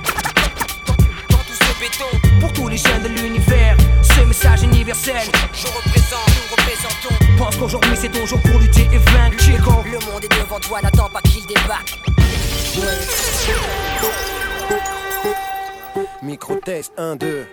Pour 2.40 2.54
tous 2.54 2.70
les 2.70 2.78
jeunes 2.78 3.04
de 3.04 3.10
l'univers, 3.10 3.76
ce 4.02 4.22
message 4.22 4.64
universel. 4.64 5.28
Je 5.54 5.68
représente, 5.68 6.28
nous 6.28 6.56
représentons. 6.56 7.38
Pense 7.38 7.58
qu'aujourd'hui 7.58 7.96
c'est 7.96 8.10
ton 8.10 8.26
jour 8.26 8.40
pour 8.42 8.58
lutter 8.60 8.88
et 8.94 8.98
vaincre. 8.98 9.38
Chico. 9.40 9.72
Le 9.86 10.00
monde 10.10 10.24
est 10.24 10.40
devant 10.40 10.60
toi, 10.62 10.82
n'attends 10.82 11.10
pas 11.10 11.22
qu'il 11.22 11.46
débarque. 11.46 12.00
Micro-test 16.22 16.94
1, 16.98 17.18
2. 17.18 17.48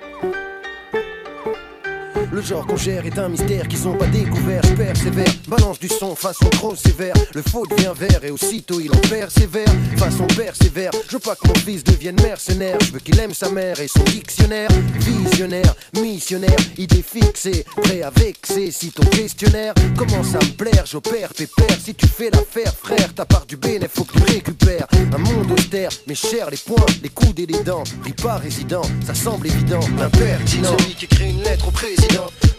Le 2.32 2.40
genre 2.42 2.66
qu'on 2.66 2.76
gère 2.76 3.06
est 3.06 3.18
un 3.18 3.28
mystère 3.28 3.66
qu'ils 3.66 3.88
ont 3.88 3.96
pas 3.96 4.06
découvert. 4.06 4.62
Je 4.64 4.74
persévère, 4.74 5.32
balance 5.48 5.78
du 5.78 5.88
son 5.88 6.14
façon 6.14 6.48
trop 6.50 6.74
sévère. 6.76 7.14
Le 7.34 7.42
faux 7.42 7.66
devient 7.66 7.92
vert 7.98 8.22
et 8.22 8.30
aussitôt 8.30 8.80
il 8.80 8.92
en 8.92 9.00
persévère. 9.08 9.68
Façon 9.96 10.26
persévère, 10.26 10.90
je 11.08 11.12
veux 11.12 11.18
pas 11.18 11.34
que 11.34 11.48
mon 11.48 11.54
fils 11.54 11.82
devienne 11.82 12.20
mercenaire. 12.22 12.78
Je 12.80 12.92
veux 12.92 13.00
qu'il 13.00 13.18
aime 13.18 13.34
sa 13.34 13.50
mère 13.50 13.80
et 13.80 13.88
son 13.88 14.02
dictionnaire. 14.04 14.68
Visionnaire, 14.98 15.74
missionnaire, 16.00 16.56
idée 16.78 17.02
fixée, 17.02 17.64
prêt 17.82 18.02
à 18.02 18.10
vexer. 18.10 18.70
Si 18.70 18.92
ton 18.92 19.04
questionnaire 19.04 19.74
commence 19.96 20.34
à 20.34 20.38
me 20.38 20.52
plaire, 20.52 20.84
j'opère 20.86 21.30
pépère. 21.34 21.76
Si 21.82 21.94
tu 21.94 22.06
fais 22.06 22.30
l'affaire, 22.30 22.74
frère, 22.74 23.12
ta 23.14 23.24
part 23.24 23.46
du 23.46 23.56
bénéfice, 23.56 23.90
faut 23.94 24.04
que 24.04 24.18
tu 24.18 24.32
récupères. 24.32 24.86
Un 25.12 25.18
monde 25.18 25.50
austère, 25.52 25.90
mais 26.06 26.14
cher 26.14 26.50
les 26.50 26.56
poings, 26.56 26.86
les 27.02 27.08
coudes 27.08 27.40
et 27.40 27.46
les 27.46 27.62
dents. 27.64 27.84
Pris 28.02 28.12
pas 28.12 28.36
résident, 28.36 28.82
ça 29.06 29.14
semble 29.14 29.46
évident. 29.46 29.80
Impertinent, 30.00 30.76
celui 30.78 30.94
qui 30.94 31.04
écrit 31.06 31.30
une 31.30 31.42
lettre 31.42 31.68
au 31.68 31.70
président. 31.70 32.09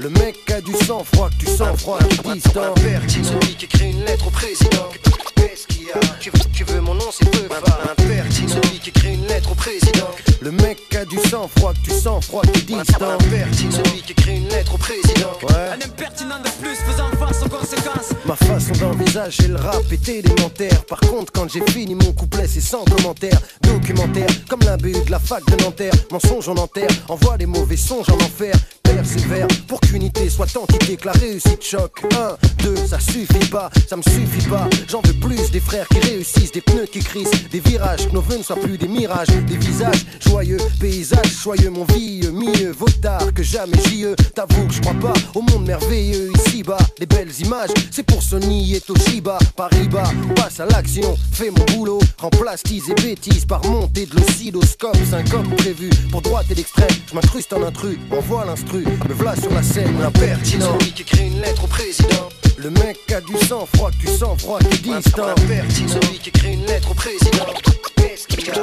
Le 0.01 0.09
mec 0.09 0.49
a 0.49 0.61
du 0.61 0.73
sang 0.85 1.03
froid, 1.03 1.29
que 1.29 1.45
tu 1.45 1.45
sens 1.45 1.79
froid, 1.79 1.99
tu 2.09 2.33
distant. 2.33 2.73
Impertinent, 2.75 3.23
celui 3.23 3.55
qui 3.55 3.65
écrit 3.65 3.91
une 3.91 4.03
lettre 4.03 4.27
au 4.27 4.31
président. 4.31 4.89
Qu'est-ce 5.35 5.67
qu'il 5.67 5.83
y 5.83 5.91
a 5.91 5.99
tu 6.19 6.31
veux, 6.31 6.39
tu 6.51 6.63
veux 6.63 6.81
mon 6.81 6.95
nom, 6.95 7.11
c'est 7.11 7.29
peu 7.29 7.47
Impertinent, 7.91 8.49
celui 8.49 8.79
qui 8.79 8.89
écrit 8.89 9.13
une 9.13 9.27
lettre 9.27 9.51
au 9.51 9.55
président. 9.55 10.09
Le 10.41 10.51
mec 10.51 10.79
a 10.95 11.05
du 11.05 11.17
sang 11.29 11.47
froid, 11.55 11.73
que 11.73 11.81
tu 11.83 11.91
sens 11.91 12.25
froid, 12.25 12.41
tu 12.51 12.61
distant. 12.61 13.19
Celui 13.19 14.01
qui 14.01 14.13
écrit 14.13 14.37
une 14.37 14.47
lettre 14.47 14.73
au 14.73 14.77
président. 14.79 15.33
Ouais. 15.43 15.69
Un 15.69 15.85
impertinent 15.85 16.39
de 16.39 16.49
plus 16.59 16.75
faisant 16.77 17.11
face 17.19 17.43
aux 17.45 17.49
conséquences. 17.49 18.09
Ma 18.25 18.35
façon 18.35 18.73
d'envisager 18.79 19.49
le 19.49 19.57
rap 19.57 19.83
est 19.91 20.09
élémentaire. 20.09 20.83
Par 20.85 20.99
contre, 21.01 21.31
quand 21.31 21.47
j'ai 21.47 21.61
fini 21.69 21.93
mon 21.93 22.11
couplet, 22.13 22.47
c'est 22.47 22.59
sans 22.61 22.83
commentaire. 22.85 23.39
Documentaire, 23.61 24.29
comme 24.49 24.61
l'imbé 24.61 24.93
de 24.93 25.11
la 25.11 25.19
fac 25.19 25.45
de 25.45 25.63
Nanterre. 25.63 25.93
Mensonge 26.11 26.49
en 26.49 26.55
enterre, 26.55 26.89
envoie 27.07 27.37
les 27.37 27.45
mauvais 27.45 27.77
songes 27.77 28.09
en 28.09 28.15
enfer. 28.15 28.55
Pour 29.67 29.79
qu'unité 29.79 30.29
soit 30.29 30.55
entité, 30.57 30.97
que 30.97 31.05
la 31.05 31.13
réussite 31.13 31.63
choque. 31.63 32.03
Un, 32.13 32.35
deux, 32.63 32.75
ça 32.75 32.99
suffit 32.99 33.49
pas, 33.49 33.69
ça 33.87 33.95
me 33.95 34.01
suffit 34.01 34.47
pas. 34.49 34.67
J'en 34.89 35.01
veux 35.01 35.13
plus 35.13 35.49
des 35.51 35.59
frères 35.59 35.87
qui 35.87 35.99
réussissent, 35.99 36.51
des 36.51 36.61
pneus 36.61 36.87
qui 36.91 36.99
crissent, 36.99 37.49
des 37.51 37.59
virages, 37.59 38.07
que 38.07 38.13
nos 38.13 38.21
vœux 38.21 38.37
ne 38.37 38.43
soient 38.43 38.57
plus 38.57 38.77
des 38.77 38.87
mirages, 38.87 39.27
des 39.27 39.57
visages 39.57 40.05
joyeux, 40.25 40.57
paysages 40.79 41.31
joyeux, 41.43 41.69
mon 41.69 41.85
vieux, 41.85 42.31
mieux 42.31 42.71
vaut 42.71 42.89
tard 43.01 43.33
que 43.33 43.43
jamais 43.43 43.77
j'y 43.87 44.05
T'avoue 44.35 44.67
que 44.67 44.73
je 44.73 44.81
crois 44.81 44.93
pas 44.93 45.13
au 45.35 45.41
monde 45.41 45.65
merveilleux 45.65 46.31
ici-bas. 46.37 46.77
Les 46.99 47.05
belles 47.05 47.31
images, 47.39 47.69
c'est 47.91 48.03
pour 48.03 48.21
Sony 48.21 48.75
et 48.75 48.81
Toshiba. 48.81 49.37
Paris-Bas, 49.55 50.11
passe 50.35 50.59
à 50.59 50.65
l'action, 50.65 51.17
fais 51.31 51.51
mon 51.51 51.65
boulot, 51.75 51.99
remplace 52.17 52.63
tease 52.63 52.89
et 52.89 53.01
bêtises 53.01 53.45
par 53.45 53.63
montée 53.65 54.05
de 54.05 54.15
l'oscilloscope. 54.15 54.97
5 55.09 55.29
comme 55.29 55.49
prévu, 55.55 55.89
pour 56.11 56.21
droite 56.21 56.45
et 56.49 56.55
l'extrême, 56.55 56.89
je 57.09 57.15
m'incruste 57.15 57.53
en 57.53 57.63
intrus, 57.63 57.97
envoie 58.11 58.45
l'instru, 58.45 58.80
me 58.83 59.13
voilà 59.13 59.35
sur 59.35 59.51
la 59.53 59.63
scène, 59.63 59.99
l'impertinent. 59.99 60.77
Celui 60.79 60.91
qui 60.91 61.01
écrit 61.01 61.27
une 61.27 61.41
lettre 61.41 61.63
au 61.63 61.67
président. 61.67 62.29
Le 62.57 62.69
mec 62.69 62.97
a 63.11 63.21
du 63.21 63.35
sang 63.47 63.67
froid, 63.73 63.89
tu 63.99 64.07
sens 64.07 64.39
froid, 64.41 64.59
qui 64.59 64.79
distant. 64.79 65.35
Celui 65.37 66.19
qui 66.19 66.29
écrit 66.29 66.53
une 66.53 66.65
lettre 66.65 66.91
au 66.91 66.93
président. 66.93 67.45
Qu'est-ce 67.95 68.27
qu'il 68.27 68.45
y 68.45 68.49
a 68.51 68.53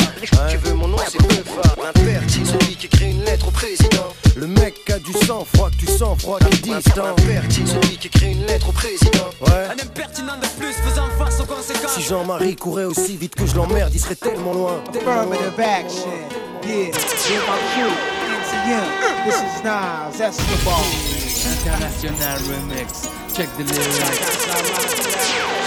Tu 0.49 0.57
veux 0.59 0.75
mon 0.75 0.89
nom, 0.89 0.99
c'est 1.09 1.21
Beufa. 1.21 1.89
Impertinent. 1.89 2.47
Celui 2.47 2.77
qui 2.77 2.87
écrit 2.87 3.11
une 3.11 3.25
lettre 3.25 3.49
au 3.49 3.51
président. 3.51 4.09
Le 4.37 4.47
mec 4.47 4.75
a 4.91 4.99
du 4.99 5.13
sang 5.27 5.45
froid, 5.53 5.71
tu 5.77 5.87
sens 5.87 6.21
froid, 6.21 6.39
qui 6.39 6.61
distant. 6.61 7.07
Impertinent. 7.07 7.67
Celui 7.67 7.97
qui 7.97 8.07
écrit 8.07 8.33
une 8.33 8.47
lettre 8.47 8.69
au 8.69 8.73
président. 8.73 9.31
Ouais. 9.41 9.67
Un 9.71 9.85
impertinent 9.85 10.39
de 10.41 10.47
plus 10.61 10.73
faisant 10.73 11.09
face 11.19 11.41
aux 11.41 11.47
conséquences. 11.47 11.95
Si 11.95 12.03
Jean-Marie 12.03 12.57
courait 12.57 12.85
aussi 12.85 13.17
vite 13.17 13.35
que 13.35 13.47
je 13.47 13.57
l'emmerde, 13.57 13.91
il 13.95 14.01
serait 14.01 14.17
tellement 14.17 14.53
loin. 14.53 14.83
Affirmative 14.95 15.59
action. 15.59 16.11
Yeah, 16.69 18.18
with 18.67 18.77
my 18.77 18.91
crew. 18.91 19.25
NCM. 19.25 19.25
This 19.25 19.41
is 19.43 19.65
Nas. 19.65 20.19
That's 20.19 20.39
the 20.39 20.65
ball. 20.65 20.85
International 21.45 22.39
remix. 22.49 23.09
Check 23.35 23.49
the 23.57 23.65
lyrics. 23.65 24.47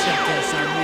Check 0.04 0.20
this 0.28 0.54
Don't 0.54 0.81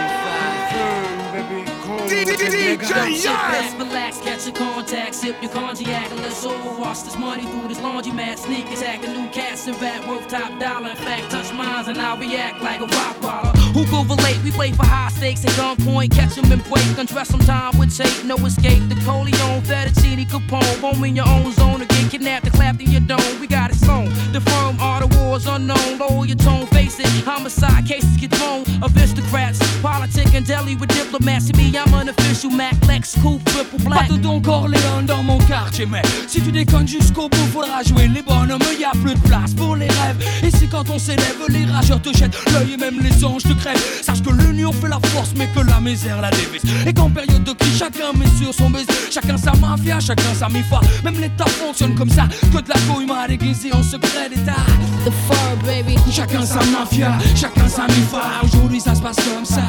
sit 2.07 3.29
back, 3.29 3.79
relax, 3.79 4.19
catch 4.19 4.45
your 4.45 4.55
contact, 4.55 5.15
sip 5.15 5.35
your 5.41 5.51
cognac, 5.51 6.11
and 6.11 6.19
let's 6.21 6.45
overwash 6.45 7.03
this 7.03 7.17
money 7.17 7.43
through 7.43 7.67
this 7.67 7.79
laundromat. 7.79 8.37
Sneak 8.37 8.65
attack, 8.71 9.03
a 9.03 9.07
new 9.07 9.29
cast 9.29 9.67
and 9.67 9.81
rap 9.81 10.07
worth 10.07 10.27
top 10.27 10.59
dollar. 10.59 10.89
In 10.89 10.95
fact, 10.95 11.31
touch 11.31 11.51
mines 11.53 11.87
and 11.87 11.97
I'll 11.97 12.17
react 12.17 12.61
like 12.61 12.79
a 12.79 12.87
rock 12.87 13.17
baller. 13.17 13.55
Who 13.73 13.85
go 13.91 14.03
relate? 14.03 14.37
We 14.43 14.51
play 14.51 14.71
for 14.71 14.85
high 14.85 15.09
stakes 15.09 15.43
at 15.45 15.51
gunpoint, 15.51 16.11
catch 16.11 16.37
'em 16.37 16.51
and 16.51 16.63
break, 16.63 16.97
undress 16.97 17.29
some 17.29 17.41
time 17.41 17.77
with 17.77 17.95
tape, 17.95 18.23
no 18.25 18.35
escape. 18.45 18.87
The 18.89 18.95
Coleon, 19.05 19.61
Fettuccine, 19.63 20.25
Capone, 20.27 20.79
home 20.79 21.03
in 21.03 21.15
your 21.15 21.27
own 21.27 21.51
zone, 21.53 21.81
or 21.81 21.85
get 21.85 22.11
kidnapped 22.11 22.45
and 22.45 22.53
clapped 22.53 22.81
in 22.81 22.91
your 22.91 23.01
dome. 23.01 23.39
We 23.39 23.47
got 23.47 23.71
it 23.71 23.77
sewn. 23.77 24.09
The 24.31 24.41
firm 24.41 24.79
are 24.79 25.01
the 25.05 25.07
wars 25.17 25.45
unknown. 25.45 25.97
Lower 25.97 26.25
your 26.25 26.37
tone, 26.37 26.65
face 26.67 26.99
it. 26.99 27.07
Homicide 27.25 27.85
cases 27.85 28.15
get 28.17 28.31
thrown. 28.31 28.63
Aristocrats, 28.81 29.59
politic 29.81 30.33
and 30.33 30.45
deli 30.45 30.75
with 30.75 30.89
diplomats. 30.89 31.47
To 31.47 31.57
me, 31.57 31.75
I'm 31.77 31.93
an 31.93 31.96
official 32.07 32.51
Mac 32.51 32.75
Lex, 32.87 33.15
coupe, 33.21 33.43
triple 33.45 33.83
black. 33.83 34.07
Pas 34.07 34.13
de 34.13 34.19
Don 34.19 34.41
Corleone 34.41 35.05
dans 35.05 35.23
mon 35.23 35.37
quartier, 35.39 35.85
mais 35.85 36.01
si 36.27 36.41
tu 36.41 36.51
déconnes 36.51 36.87
jusqu'au 36.87 37.29
bout, 37.29 37.47
faudra 37.51 37.83
jouer 37.83 38.07
les 38.07 38.21
bonhommes. 38.21 38.61
Y 38.79 38.85
a 38.85 38.91
plus 38.91 39.15
de 39.15 39.19
place 39.19 39.53
pour 39.53 39.75
les 39.75 39.87
rêves. 39.87 40.23
Et 40.43 40.51
c'est 40.51 40.67
quand 40.67 40.89
on 40.89 40.99
s'élève, 40.99 41.35
les 41.49 41.65
rageurs 41.65 42.01
te 42.01 42.15
jettent 42.15 42.37
l'œil 42.53 42.73
et 42.73 42.77
même 42.77 42.99
les 43.01 43.23
anges 43.25 43.43
te 43.43 43.53
crèvent. 43.53 43.83
Sache 44.01 44.21
que 44.21 44.29
l'union 44.29 44.71
fait 44.71 44.87
la 44.87 44.99
force, 45.05 45.31
mais 45.35 45.47
que 45.47 45.59
la 45.59 45.79
misère 45.79 46.21
la 46.21 46.29
dévise. 46.29 46.61
Et 46.85 46.93
qu'en 46.93 47.09
période 47.09 47.43
de 47.43 47.53
crise, 47.53 47.77
chacun 47.77 48.13
met 48.13 48.27
sur 48.37 48.53
son 48.53 48.69
baiser. 48.69 48.87
Chacun 49.11 49.37
sa 49.37 49.53
mafia, 49.53 49.99
chacun 49.99 50.33
sa 50.37 50.47
mifa. 50.49 50.79
Même 51.03 51.19
l'État 51.19 51.45
fonctionne 51.45 51.95
comme 51.95 52.09
ça. 52.09 52.27
Que 52.53 52.61
de 52.61 52.69
la 52.69 52.79
couille 52.81 53.05
mal 53.05 53.31
aiguisée 53.31 53.73
en 53.73 53.81
secret 53.81 54.29
d'État. 54.29 54.63
The 55.05 55.11
fur, 55.27 55.65
baby. 55.65 55.95
Chacun 56.11 56.45
sa 56.45 56.63
mafia, 56.65 57.17
chacun 57.35 57.67
sa 57.67 57.87
mifa. 57.87 58.21
Aujourd'hui 58.43 58.79
ça 58.79 58.93
se 58.93 59.01
passe 59.01 59.17
comme 59.17 59.45
ça. 59.45 59.63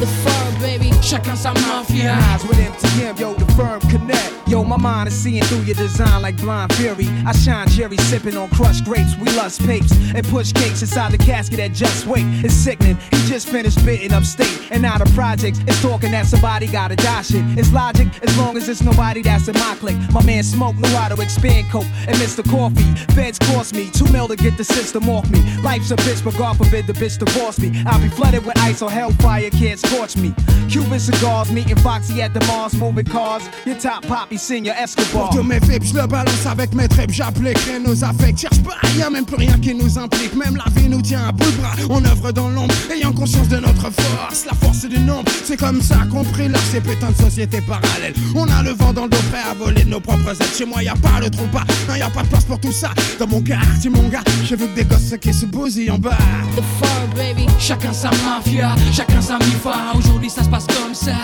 The 0.00 0.06
fur, 0.06 0.60
baby. 0.60 0.90
Chacun 1.02 1.36
sa 1.36 1.50
mafia. 1.50 1.67
Nas 1.68 2.46
with 2.46 2.58
MTM, 2.58 3.18
yo, 3.18 3.34
the 3.34 3.44
firm 3.52 3.80
connect. 3.82 4.38
Yo, 4.48 4.64
my 4.64 4.78
mind 4.78 5.08
is 5.08 5.14
seeing 5.14 5.42
through 5.44 5.60
your 5.60 5.74
design 5.74 6.22
like 6.22 6.34
blind 6.38 6.72
fury. 6.74 7.06
I 7.26 7.32
shine 7.32 7.68
Jerry 7.68 7.98
sipping 7.98 8.34
on 8.34 8.48
crushed 8.48 8.86
grapes. 8.86 9.14
We 9.16 9.26
lust 9.36 9.60
papes 9.66 9.92
and 10.14 10.26
push 10.28 10.52
cakes 10.52 10.80
inside 10.80 11.12
the 11.12 11.18
casket 11.18 11.58
that 11.58 11.74
just 11.74 12.06
wait. 12.06 12.24
It's 12.42 12.54
sickening. 12.54 12.96
He 13.10 13.18
just 13.28 13.46
finished 13.46 13.78
spitting 13.78 14.14
upstate 14.14 14.70
and 14.70 14.86
out 14.86 15.02
of 15.02 15.12
projects. 15.14 15.58
It's 15.66 15.82
talking 15.82 16.12
that 16.12 16.24
somebody 16.24 16.66
gotta 16.66 16.96
die 16.96 17.20
shit. 17.20 17.44
It's 17.58 17.70
logic 17.74 18.08
as 18.22 18.38
long 18.38 18.56
as 18.56 18.70
it's 18.70 18.80
nobody 18.80 19.20
that's 19.20 19.48
in 19.48 19.54
my 19.54 19.76
clique. 19.78 19.98
My 20.12 20.24
man 20.24 20.42
Smoke 20.42 20.76
knew 20.76 20.96
how 20.96 21.14
to 21.14 21.20
expand 21.20 21.70
coke 21.70 21.84
and 22.06 22.16
Mr. 22.16 22.42
Coffee. 22.48 22.88
Feds 23.12 23.38
cost 23.38 23.74
me 23.74 23.90
two 23.90 24.10
mil 24.10 24.28
to 24.28 24.36
get 24.36 24.56
the 24.56 24.64
system 24.64 25.10
off 25.10 25.28
me. 25.30 25.40
Life's 25.60 25.90
a 25.90 25.96
bitch, 25.96 26.24
but 26.24 26.34
God 26.38 26.56
forbid 26.56 26.86
the 26.86 26.94
bitch 26.94 27.18
divorce 27.18 27.58
me. 27.58 27.82
I'll 27.84 28.00
be 28.00 28.08
flooded 28.08 28.46
with 28.46 28.56
ice 28.60 28.80
or 28.80 28.90
hellfire 28.90 29.50
can't 29.50 29.78
scorch 29.78 30.16
me. 30.16 30.34
Cuban 30.70 31.00
cigars, 31.00 31.50
meeting 31.58 31.76
Foxy 31.82 32.22
at 32.22 32.32
the 32.34 32.44
Mars, 32.46 32.74
moving 32.74 33.04
cars. 33.04 33.42
Your 33.66 33.76
top 33.76 34.06
poppy, 34.06 34.38
senior 34.38 34.74
Escobar. 34.76 35.10
Pour 35.10 35.30
tous 35.30 35.42
mes 35.42 35.60
fips, 35.60 35.88
je 35.88 35.94
le 35.94 36.06
balance 36.06 36.46
avec 36.46 36.74
mes 36.74 36.88
tripes, 36.88 37.10
j'applique 37.10 37.58
nos 37.84 38.04
affects. 38.04 38.38
Cherche 38.38 38.62
pas 38.62 38.76
rien, 38.94 39.10
même 39.10 39.24
plus 39.24 39.36
rien 39.36 39.58
qui 39.58 39.74
nous 39.74 39.98
implique. 39.98 40.34
Même 40.34 40.56
la 40.56 40.70
vie 40.80 40.88
nous 40.88 41.02
tient 41.02 41.26
à 41.26 41.32
bout 41.32 41.50
de 41.50 41.56
bras. 41.56 41.74
On 41.90 42.04
œuvre 42.04 42.32
dans 42.32 42.48
l'ombre, 42.48 42.74
ayant 42.94 43.12
conscience 43.12 43.48
de 43.48 43.56
notre 43.56 43.90
force. 43.90 44.46
La 44.46 44.54
force 44.54 44.84
du 44.84 44.98
nombre, 45.00 45.30
c'est 45.44 45.56
comme 45.56 45.82
ça 45.82 45.96
qu'on 46.10 46.22
là 46.22 46.58
ces 46.70 46.80
putains 46.80 47.10
de 47.10 47.22
sociétés 47.22 47.60
parallèles. 47.60 48.14
On 48.34 48.48
a 48.48 48.62
le 48.62 48.70
vent 48.70 48.92
dans 48.92 49.04
le 49.04 49.10
dos, 49.10 49.18
prêt 49.30 49.42
à 49.50 49.54
voler 49.54 49.84
de 49.84 49.90
nos 49.90 50.00
propres 50.00 50.30
ailes. 50.40 50.54
Chez 50.56 50.64
moi, 50.64 50.82
y 50.82 50.88
a 50.88 50.94
pas 50.94 51.20
le 51.20 51.30
trompe 51.30 51.50
pas, 51.50 51.64
non, 51.88 51.94
y 51.96 52.02
a 52.02 52.10
pas 52.10 52.22
de 52.22 52.28
place 52.28 52.44
pour 52.44 52.60
tout 52.60 52.72
ça. 52.72 52.90
Dans 53.18 53.26
mon 53.26 53.40
quartier, 53.40 53.90
mon 53.90 54.08
gars, 54.08 54.22
je 54.44 54.54
veux 54.54 54.66
que 54.66 54.76
des 54.76 54.84
gosses 54.84 55.14
qui 55.20 55.32
se 55.32 55.46
bousillent 55.46 55.90
en 55.90 55.98
bas. 55.98 56.16
The 56.56 56.62
fur, 56.78 57.16
baby. 57.16 57.46
Chacun 57.58 57.92
sa 57.92 58.10
mafia, 58.10 58.76
chacun 58.92 59.20
sa 59.20 59.38
mifa. 59.38 59.74
Aujourd'hui 59.94 60.30
ça 60.30 60.44
se 60.44 60.48
passe 60.48 60.66
comme 60.66 60.94
ça. 60.94 61.16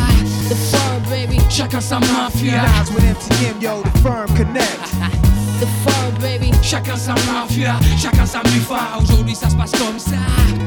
The 0.48 0.54
fur, 0.54 1.10
baby. 1.10 1.37
Chacun 1.48 1.80
sa 1.80 2.00
mafia. 2.00 2.62
Nas 2.62 2.90
with 2.92 3.04
MTM, 3.04 3.60
yo, 3.60 3.82
the 3.82 3.90
firm 4.00 4.28
connect. 4.37 4.80
The 5.60 5.66
fur, 5.84 6.20
baby. 6.20 6.50
Chacun 6.62 6.96
sa 6.96 7.14
mafia, 7.30 7.78
chacun 7.96 8.26
sa 8.26 8.42
mifa. 8.42 8.98
Aujourd'hui 9.00 9.37
ça 9.37 9.48
se 9.48 9.54
passe 9.54 9.70
comme 9.72 9.98
ça. 9.98 10.18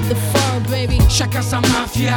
The 0.09 0.15
fur, 0.15 0.61
baby. 0.69 0.97
Chacun 1.09 1.41
sa 1.41 1.59
mafia. 1.59 2.15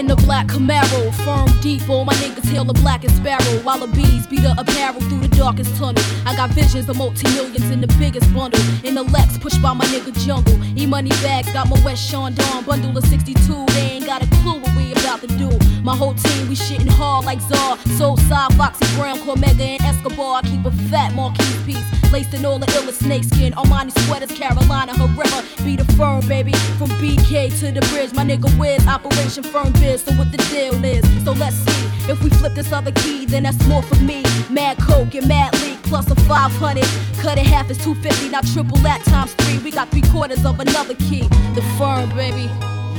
In 0.00 0.06
the 0.06 0.16
black 0.16 0.46
Camaro, 0.46 1.12
firm 1.26 1.60
depot, 1.60 2.04
my 2.04 2.14
niggas 2.14 2.48
hail 2.48 2.64
the 2.64 2.72
blackest 2.72 3.16
sparrow. 3.16 3.60
While 3.64 3.80
the 3.80 3.86
bees 3.88 4.26
beat 4.26 4.40
the 4.40 4.54
apparel 4.56 4.98
through 4.98 5.20
the 5.20 5.28
darkest 5.36 5.76
tunnel. 5.76 6.02
I 6.24 6.34
got 6.34 6.48
visions 6.52 6.88
of 6.88 6.96
multi 6.96 7.28
millions 7.34 7.70
in 7.70 7.82
the 7.82 7.86
biggest 7.98 8.32
bundle. 8.32 8.58
In 8.82 8.94
the 8.94 9.02
Lex, 9.02 9.36
pushed 9.36 9.60
by 9.60 9.74
my 9.74 9.84
nigga 9.92 10.18
Jungle. 10.24 10.58
E 10.74 10.86
money 10.86 11.10
bags, 11.20 11.52
got 11.52 11.68
my 11.68 11.78
West 11.84 12.02
Sean 12.10 12.32
Dawn 12.32 12.64
bundle 12.64 12.96
of 12.96 13.04
62. 13.04 13.66
They 13.74 13.80
ain't 13.80 14.06
got 14.06 14.22
a 14.22 14.26
clue 14.40 14.60
what 14.60 14.74
we 14.74 14.90
about 14.92 15.20
to 15.20 15.26
do. 15.36 15.50
My 15.82 15.94
whole 15.94 16.14
team, 16.14 16.48
we 16.48 16.54
shitting 16.54 16.88
hard 16.88 17.26
like 17.26 17.40
Czar. 17.42 17.76
Soul 17.98 18.16
side, 18.16 18.54
Foxy 18.54 18.86
Brown, 18.96 19.18
Cormega, 19.18 19.60
and 19.60 19.82
Escobar. 19.82 20.36
I 20.36 20.42
keep 20.48 20.64
a 20.64 20.70
fat 20.88 21.12
Marquis 21.14 21.44
piece. 21.66 22.12
Laced 22.12 22.34
in 22.34 22.44
all 22.44 22.58
the 22.58 22.66
illest 22.66 23.02
snakeskin. 23.04 23.52
Armani 23.52 23.92
sweaters, 24.06 24.32
Carolina, 24.32 24.92
Herrera. 24.94 25.44
Be 25.64 25.76
the 25.76 25.84
firm, 25.94 26.26
baby. 26.26 26.52
From 26.78 26.90
BK 27.00 27.50
to 27.60 27.70
the 27.70 27.80
bridge. 27.92 28.12
My 28.14 28.24
nigga 28.24 28.50
Wiz, 28.58 28.86
Operation 28.86 29.44
Firm 29.44 29.72
Biz. 29.74 29.89
So 29.98 30.12
what 30.14 30.30
the 30.30 30.38
deal 30.50 30.84
is. 30.84 31.04
So 31.24 31.32
let's 31.32 31.56
see. 31.56 32.10
If 32.10 32.22
we 32.22 32.30
flip 32.30 32.54
this 32.54 32.72
other 32.72 32.92
key, 32.92 33.26
then 33.26 33.42
that's 33.42 33.66
more 33.66 33.82
for 33.82 33.96
me. 33.96 34.22
Mad 34.48 34.78
Coke 34.78 35.14
and 35.14 35.26
Mad 35.26 35.52
Leak 35.62 35.82
plus 35.82 36.10
a 36.10 36.14
500. 36.14 36.84
Cut 37.20 37.38
it 37.38 37.46
half 37.46 37.70
is 37.70 37.78
250. 37.78 38.28
Now 38.28 38.40
triple 38.40 38.78
that 38.78 39.02
times 39.04 39.34
three. 39.34 39.58
We 39.58 39.70
got 39.70 39.88
three 39.90 40.02
quarters 40.02 40.44
of 40.44 40.60
another 40.60 40.94
key. 40.94 41.26
The 41.54 41.62
firm, 41.76 42.08
baby. 42.10 42.48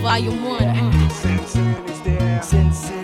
Volume 0.02 0.44
one. 0.44 0.64
Uh. 0.64 1.10
Cincinnati. 1.10 3.01